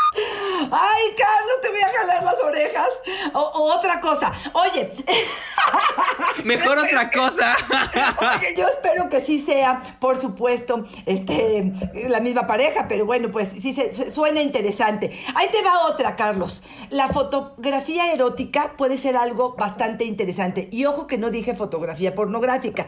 Ay, 0.70 1.05
Carlos, 1.16 1.61
te 1.62 1.70
voy 1.70 1.81
a 1.81 1.98
jalar 1.98 2.22
las 2.22 2.42
orejas. 2.42 2.88
O, 3.35 3.40
o 3.40 3.74
otra 3.76 4.00
cosa. 4.00 4.33
Oye, 4.52 4.90
Mejor 6.44 6.79
otra 6.79 7.11
cosa. 7.11 7.57
yo 8.57 8.66
espero 8.68 9.09
que 9.09 9.20
sí 9.20 9.42
sea, 9.42 9.81
por 9.98 10.16
supuesto, 10.16 10.85
este, 11.07 11.72
la 12.09 12.20
misma 12.20 12.46
pareja, 12.46 12.87
pero 12.88 13.05
bueno, 13.07 13.31
pues 13.31 13.48
sí 13.61 13.72
se, 13.72 14.11
suena 14.11 14.42
interesante. 14.42 15.11
Ahí 15.35 15.48
te 15.50 15.62
va 15.62 15.87
otra, 15.87 16.14
Carlos. 16.16 16.62
La 16.90 17.09
fotografía 17.09 18.12
erótica 18.12 18.74
puede 18.76 18.98
ser 18.98 19.16
algo 19.16 19.55
bastante 19.57 20.05
interesante. 20.05 20.68
Y 20.70 20.85
ojo 20.85 21.07
que 21.07 21.18
no 21.18 21.31
dije 21.31 21.55
fotografía 21.55 22.14
pornográfica. 22.14 22.87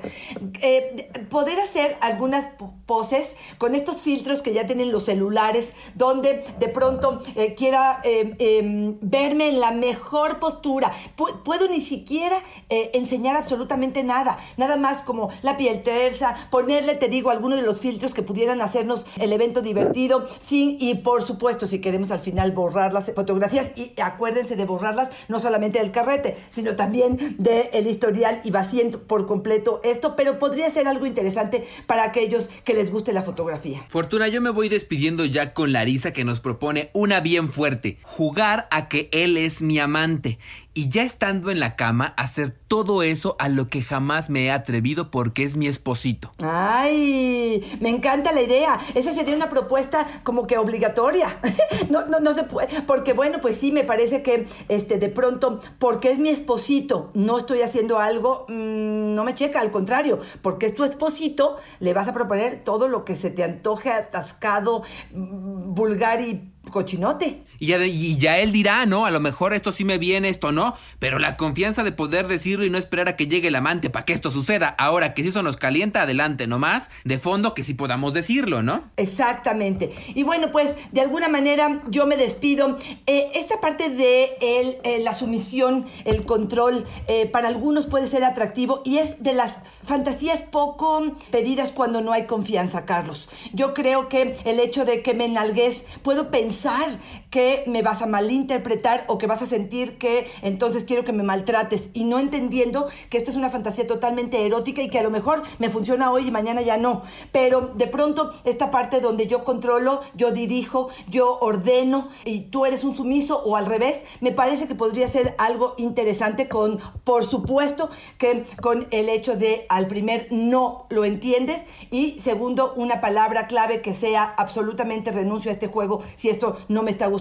Eh, 0.60 1.10
poder 1.30 1.58
hacer 1.60 1.96
algunas 2.00 2.46
po- 2.46 2.74
poses 2.86 3.36
con 3.58 3.74
estos 3.74 4.02
filtros 4.02 4.42
que 4.42 4.52
ya 4.52 4.66
tienen 4.66 4.92
los 4.92 5.04
celulares, 5.04 5.70
donde 5.94 6.44
de 6.58 6.68
pronto 6.68 7.20
eh, 7.34 7.54
quiera 7.68 8.00
eh, 8.02 8.34
eh, 8.38 8.94
verme 9.02 9.50
en 9.50 9.60
la 9.60 9.72
mejor 9.72 10.38
postura. 10.38 10.90
Pu- 11.18 11.42
puedo 11.42 11.68
ni 11.68 11.82
siquiera 11.82 12.42
eh, 12.70 12.90
enseñar 12.94 13.36
absolutamente 13.36 14.02
nada, 14.02 14.38
nada 14.56 14.78
más 14.78 15.02
como 15.02 15.28
la 15.42 15.58
piel 15.58 15.82
tersa, 15.82 16.48
ponerle, 16.50 16.94
te 16.94 17.08
digo, 17.08 17.28
alguno 17.28 17.56
de 17.56 17.62
los 17.62 17.78
filtros 17.78 18.14
que 18.14 18.22
pudieran 18.22 18.62
hacernos 18.62 19.04
el 19.20 19.34
evento 19.34 19.60
divertido, 19.60 20.24
sin, 20.38 20.78
y 20.80 20.94
por 20.94 21.22
supuesto, 21.22 21.66
si 21.66 21.80
queremos 21.80 22.10
al 22.10 22.20
final 22.20 22.52
borrar 22.52 22.94
las 22.94 23.12
fotografías, 23.14 23.66
y 23.76 23.92
acuérdense 24.00 24.56
de 24.56 24.64
borrarlas 24.64 25.10
no 25.28 25.38
solamente 25.38 25.78
del 25.78 25.90
carrete, 25.90 26.38
sino 26.48 26.74
también 26.74 27.36
del 27.38 27.86
historial 27.86 28.40
y 28.44 28.50
vacíen 28.50 28.92
por 28.92 29.26
completo 29.26 29.82
esto, 29.84 30.16
pero 30.16 30.38
podría 30.38 30.70
ser 30.70 30.88
algo 30.88 31.04
interesante 31.04 31.66
para 31.86 32.04
aquellos 32.04 32.48
que 32.64 32.72
les 32.72 32.90
guste 32.90 33.12
la 33.12 33.22
fotografía. 33.22 33.84
Fortuna, 33.90 34.28
yo 34.28 34.40
me 34.40 34.48
voy 34.48 34.70
despidiendo 34.70 35.26
ya 35.26 35.52
con 35.52 35.74
Larisa 35.74 36.14
que 36.14 36.24
nos 36.24 36.40
propone 36.40 36.88
una 36.94 37.20
bien 37.20 37.50
fuerte, 37.58 37.98
jugar 38.02 38.68
a 38.70 38.88
que 38.88 39.08
él 39.10 39.36
es 39.36 39.62
mi 39.62 39.80
amante 39.80 40.38
y 40.78 40.90
ya 40.90 41.02
estando 41.02 41.50
en 41.50 41.58
la 41.58 41.74
cama 41.74 42.14
hacer 42.16 42.54
todo 42.68 43.02
eso 43.02 43.34
a 43.40 43.48
lo 43.48 43.66
que 43.66 43.82
jamás 43.82 44.30
me 44.30 44.44
he 44.44 44.52
atrevido 44.52 45.10
porque 45.10 45.42
es 45.42 45.56
mi 45.56 45.66
esposito. 45.66 46.32
Ay, 46.38 47.78
me 47.80 47.88
encanta 47.88 48.30
la 48.30 48.42
idea. 48.42 48.78
Esa 48.94 49.12
sería 49.12 49.34
una 49.34 49.48
propuesta 49.48 50.06
como 50.22 50.46
que 50.46 50.56
obligatoria. 50.56 51.40
No, 51.90 52.04
no, 52.06 52.20
no 52.20 52.34
se 52.34 52.42
puede, 52.42 52.82
porque 52.82 53.14
bueno, 53.14 53.38
pues 53.40 53.56
sí, 53.56 53.72
me 53.72 53.82
parece 53.82 54.22
que 54.22 54.46
este, 54.68 54.98
de 54.98 55.08
pronto, 55.08 55.60
porque 55.78 56.10
es 56.10 56.18
mi 56.18 56.28
esposito, 56.28 57.10
no 57.14 57.38
estoy 57.38 57.62
haciendo 57.62 57.98
algo, 57.98 58.44
mm, 58.48 59.14
no 59.14 59.24
me 59.24 59.34
checa, 59.34 59.60
al 59.60 59.70
contrario, 59.70 60.20
porque 60.42 60.66
es 60.66 60.74
tu 60.74 60.84
esposito, 60.84 61.56
le 61.80 61.94
vas 61.94 62.08
a 62.08 62.12
proponer 62.12 62.62
todo 62.62 62.88
lo 62.88 63.04
que 63.04 63.16
se 63.16 63.30
te 63.30 63.42
antoje 63.42 63.90
atascado, 63.90 64.82
mm, 65.14 65.72
vulgar 65.74 66.20
y 66.20 66.52
cochinote. 66.70 67.42
Y 67.58 67.66
ya, 67.66 67.84
y 67.84 68.16
ya 68.18 68.38
él 68.38 68.52
dirá, 68.52 68.86
¿no? 68.86 69.06
A 69.06 69.10
lo 69.10 69.20
mejor 69.20 69.52
esto 69.52 69.72
sí 69.72 69.84
me 69.84 69.98
viene, 69.98 70.28
esto 70.28 70.52
no, 70.52 70.76
pero 70.98 71.18
la 71.18 71.36
confianza 71.36 71.82
de 71.82 71.92
poder 71.92 72.28
decirlo 72.28 72.64
y 72.64 72.70
no 72.70 72.78
esperar 72.78 73.08
a 73.08 73.16
que 73.16 73.26
llegue 73.26 73.48
el 73.48 73.56
amante 73.56 73.90
para 73.90 74.04
que 74.04 74.12
esto 74.12 74.30
suceda. 74.30 74.68
Ahora 74.78 75.14
que 75.14 75.22
si 75.22 75.28
eso 75.28 75.42
nos 75.42 75.56
calienta, 75.56 76.02
adelante, 76.02 76.46
nomás, 76.46 76.90
de 77.04 77.18
fondo 77.18 77.54
que 77.54 77.64
sí 77.64 77.74
podamos 77.74 78.12
decirlo, 78.14 78.62
¿no? 78.62 78.84
Exactamente. 78.96 79.92
Y 80.14 80.22
bueno, 80.22 80.50
pues 80.50 80.76
de 80.92 81.00
alguna 81.00 81.28
manera 81.28 81.82
yo 81.88 82.06
me 82.06 82.16
despido. 82.16 82.76
Eh, 83.06 83.30
esta 83.34 83.60
parte 83.60 83.90
de 83.90 84.36
el, 84.40 84.78
eh, 84.84 85.00
la 85.02 85.14
sumisión, 85.14 85.86
el 86.04 86.24
control, 86.24 86.86
eh, 87.06 87.26
para 87.26 87.48
algunos 87.48 87.86
puede 87.86 88.06
ser 88.06 88.24
atractivo 88.24 88.82
y 88.84 88.98
es 88.98 89.22
de 89.22 89.32
las 89.32 89.56
fantasías 89.84 90.42
poco 90.42 91.16
pedidas 91.30 91.70
cuando 91.70 92.00
no 92.00 92.12
hay 92.12 92.26
confianza, 92.26 92.84
Carlos. 92.84 93.28
Yo 93.52 93.74
creo 93.74 94.08
que 94.08 94.36
el 94.44 94.60
hecho 94.60 94.84
de 94.84 95.02
que 95.02 95.14
me 95.14 95.28
nalgues, 95.28 95.84
puedo 96.02 96.30
pensar 96.30 96.57
usar 96.58 96.98
que 97.30 97.64
me 97.66 97.82
vas 97.82 98.02
a 98.02 98.06
malinterpretar 98.06 99.04
o 99.08 99.18
que 99.18 99.26
vas 99.26 99.42
a 99.42 99.46
sentir 99.46 99.98
que 99.98 100.26
entonces 100.42 100.84
quiero 100.84 101.04
que 101.04 101.12
me 101.12 101.22
maltrates 101.22 101.90
y 101.92 102.04
no 102.04 102.18
entendiendo 102.18 102.88
que 103.10 103.18
esto 103.18 103.30
es 103.30 103.36
una 103.36 103.50
fantasía 103.50 103.86
totalmente 103.86 104.44
erótica 104.44 104.82
y 104.82 104.88
que 104.88 104.98
a 104.98 105.02
lo 105.02 105.10
mejor 105.10 105.42
me 105.58 105.70
funciona 105.70 106.10
hoy 106.10 106.28
y 106.28 106.30
mañana 106.30 106.62
ya 106.62 106.76
no. 106.76 107.02
Pero 107.32 107.72
de 107.74 107.86
pronto 107.86 108.32
esta 108.44 108.70
parte 108.70 109.00
donde 109.00 109.26
yo 109.26 109.44
controlo, 109.44 110.00
yo 110.14 110.30
dirijo, 110.30 110.88
yo 111.08 111.38
ordeno 111.40 112.08
y 112.24 112.40
tú 112.50 112.66
eres 112.66 112.84
un 112.84 112.96
sumiso 112.96 113.42
o 113.44 113.56
al 113.56 113.66
revés, 113.66 114.02
me 114.20 114.32
parece 114.32 114.66
que 114.66 114.74
podría 114.74 115.08
ser 115.08 115.34
algo 115.38 115.74
interesante 115.76 116.48
con, 116.48 116.78
por 117.04 117.24
supuesto, 117.24 117.90
que 118.16 118.44
con 118.60 118.86
el 118.90 119.08
hecho 119.08 119.36
de 119.36 119.66
al 119.68 119.86
primer 119.86 120.28
no 120.30 120.86
lo 120.88 121.04
entiendes 121.04 121.62
y 121.90 122.18
segundo, 122.20 122.74
una 122.76 123.00
palabra 123.00 123.46
clave 123.46 123.82
que 123.82 123.94
sea 123.94 124.34
absolutamente 124.36 125.12
renuncio 125.12 125.50
a 125.50 125.54
este 125.54 125.66
juego 125.66 126.02
si 126.16 126.30
esto 126.30 126.56
no 126.68 126.82
me 126.82 126.90
está 126.90 127.06
gustando. 127.06 127.17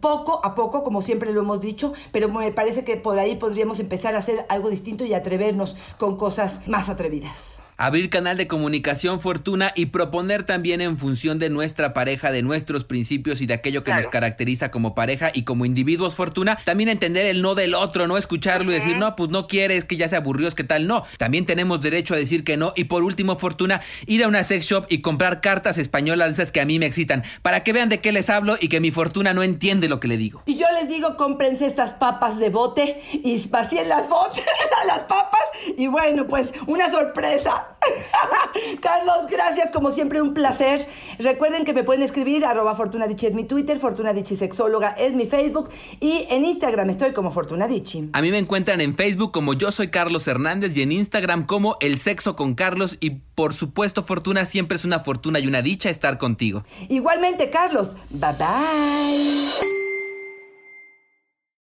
Poco 0.00 0.40
a 0.44 0.54
poco, 0.54 0.82
como 0.82 1.00
siempre 1.00 1.32
lo 1.32 1.42
hemos 1.42 1.60
dicho, 1.60 1.92
pero 2.12 2.28
me 2.28 2.52
parece 2.52 2.84
que 2.84 2.96
por 2.96 3.18
ahí 3.18 3.36
podríamos 3.36 3.80
empezar 3.80 4.14
a 4.14 4.18
hacer 4.18 4.46
algo 4.48 4.70
distinto 4.70 5.04
y 5.04 5.14
atrevernos 5.14 5.76
con 5.98 6.16
cosas 6.16 6.66
más 6.66 6.88
atrevidas 6.88 7.65
abrir 7.76 8.10
canal 8.10 8.36
de 8.36 8.46
comunicación 8.46 9.20
fortuna 9.20 9.72
y 9.74 9.86
proponer 9.86 10.44
también 10.44 10.80
en 10.80 10.98
función 10.98 11.38
de 11.38 11.50
nuestra 11.50 11.92
pareja, 11.92 12.30
de 12.30 12.42
nuestros 12.42 12.84
principios 12.84 13.40
y 13.40 13.46
de 13.46 13.54
aquello 13.54 13.84
que 13.84 13.92
nos 13.92 14.06
caracteriza 14.06 14.70
como 14.70 14.94
pareja 14.94 15.30
y 15.32 15.42
como 15.42 15.64
individuos 15.64 16.14
fortuna, 16.14 16.58
también 16.64 16.88
entender 16.88 17.26
el 17.26 17.42
no 17.42 17.54
del 17.54 17.74
otro, 17.74 18.06
no 18.06 18.16
escucharlo 18.16 18.70
y 18.70 18.74
decir, 18.74 18.96
no, 18.96 19.16
pues 19.16 19.30
no 19.30 19.46
quiere, 19.46 19.76
es 19.76 19.84
que 19.84 19.96
ya 19.96 20.08
se 20.08 20.16
aburrió, 20.16 20.48
es 20.48 20.54
que 20.54 20.64
tal, 20.64 20.86
no. 20.86 21.04
También 21.18 21.46
tenemos 21.46 21.80
derecho 21.80 22.14
a 22.14 22.16
decir 22.16 22.44
que 22.44 22.56
no 22.56 22.72
y 22.76 22.84
por 22.84 23.02
último 23.02 23.36
fortuna, 23.36 23.82
ir 24.06 24.24
a 24.24 24.28
una 24.28 24.44
sex 24.44 24.66
shop 24.66 24.86
y 24.88 25.00
comprar 25.00 25.40
cartas 25.40 25.78
españolas 25.78 26.30
esas 26.30 26.52
que 26.52 26.60
a 26.60 26.64
mí 26.64 26.78
me 26.78 26.86
excitan, 26.86 27.24
para 27.42 27.62
que 27.62 27.72
vean 27.72 27.88
de 27.88 28.00
qué 28.00 28.12
les 28.12 28.30
hablo 28.30 28.56
y 28.60 28.68
que 28.68 28.80
mi 28.80 28.90
fortuna 28.90 29.34
no 29.34 29.42
entiende 29.42 29.88
lo 29.88 30.00
que 30.00 30.08
le 30.08 30.16
digo. 30.16 30.42
Y 30.46 30.56
yo 30.56 30.66
les 30.72 30.88
digo, 30.88 31.16
cómprense 31.16 31.66
estas 31.66 31.92
papas 31.92 32.38
de 32.38 32.50
bote 32.50 33.00
y 33.12 33.46
vacíen 33.48 33.88
las 33.88 34.08
botes 34.08 34.44
a 34.82 34.86
las 34.86 35.00
papas 35.00 35.42
y 35.76 35.86
bueno, 35.86 36.26
pues 36.26 36.52
una 36.66 36.90
sorpresa. 36.90 37.65
Carlos, 38.80 39.26
gracias, 39.30 39.70
como 39.70 39.90
siempre, 39.90 40.20
un 40.20 40.34
placer. 40.34 40.86
Recuerden 41.18 41.64
que 41.64 41.72
me 41.72 41.84
pueden 41.84 42.02
escribir, 42.02 42.44
arroba 42.44 42.74
Fortunadichi 42.74 43.26
es 43.26 43.34
mi 43.34 43.44
Twitter, 43.44 43.78
Fortunadichi 43.78 44.36
Sexóloga 44.36 44.90
es 44.90 45.14
mi 45.14 45.26
Facebook 45.26 45.70
y 46.00 46.26
en 46.30 46.44
Instagram 46.44 46.90
estoy 46.90 47.12
como 47.12 47.30
Fortunadichi. 47.30 48.10
A 48.12 48.22
mí 48.22 48.30
me 48.30 48.38
encuentran 48.38 48.80
en 48.80 48.94
Facebook 48.94 49.32
como 49.32 49.54
yo 49.54 49.72
soy 49.72 49.88
Carlos 49.88 50.26
Hernández 50.26 50.76
y 50.76 50.82
en 50.82 50.92
Instagram 50.92 51.46
como 51.46 51.76
El 51.80 51.98
Sexo 51.98 52.36
con 52.36 52.54
Carlos 52.54 52.96
y 53.00 53.22
por 53.34 53.52
supuesto, 53.52 54.02
Fortuna, 54.02 54.46
siempre 54.46 54.76
es 54.76 54.84
una 54.84 55.00
fortuna 55.00 55.38
y 55.38 55.46
una 55.46 55.60
dicha 55.60 55.90
estar 55.90 56.16
contigo. 56.16 56.64
Igualmente, 56.88 57.50
Carlos. 57.50 57.96
Bye 58.10 58.32
bye. 58.38 59.85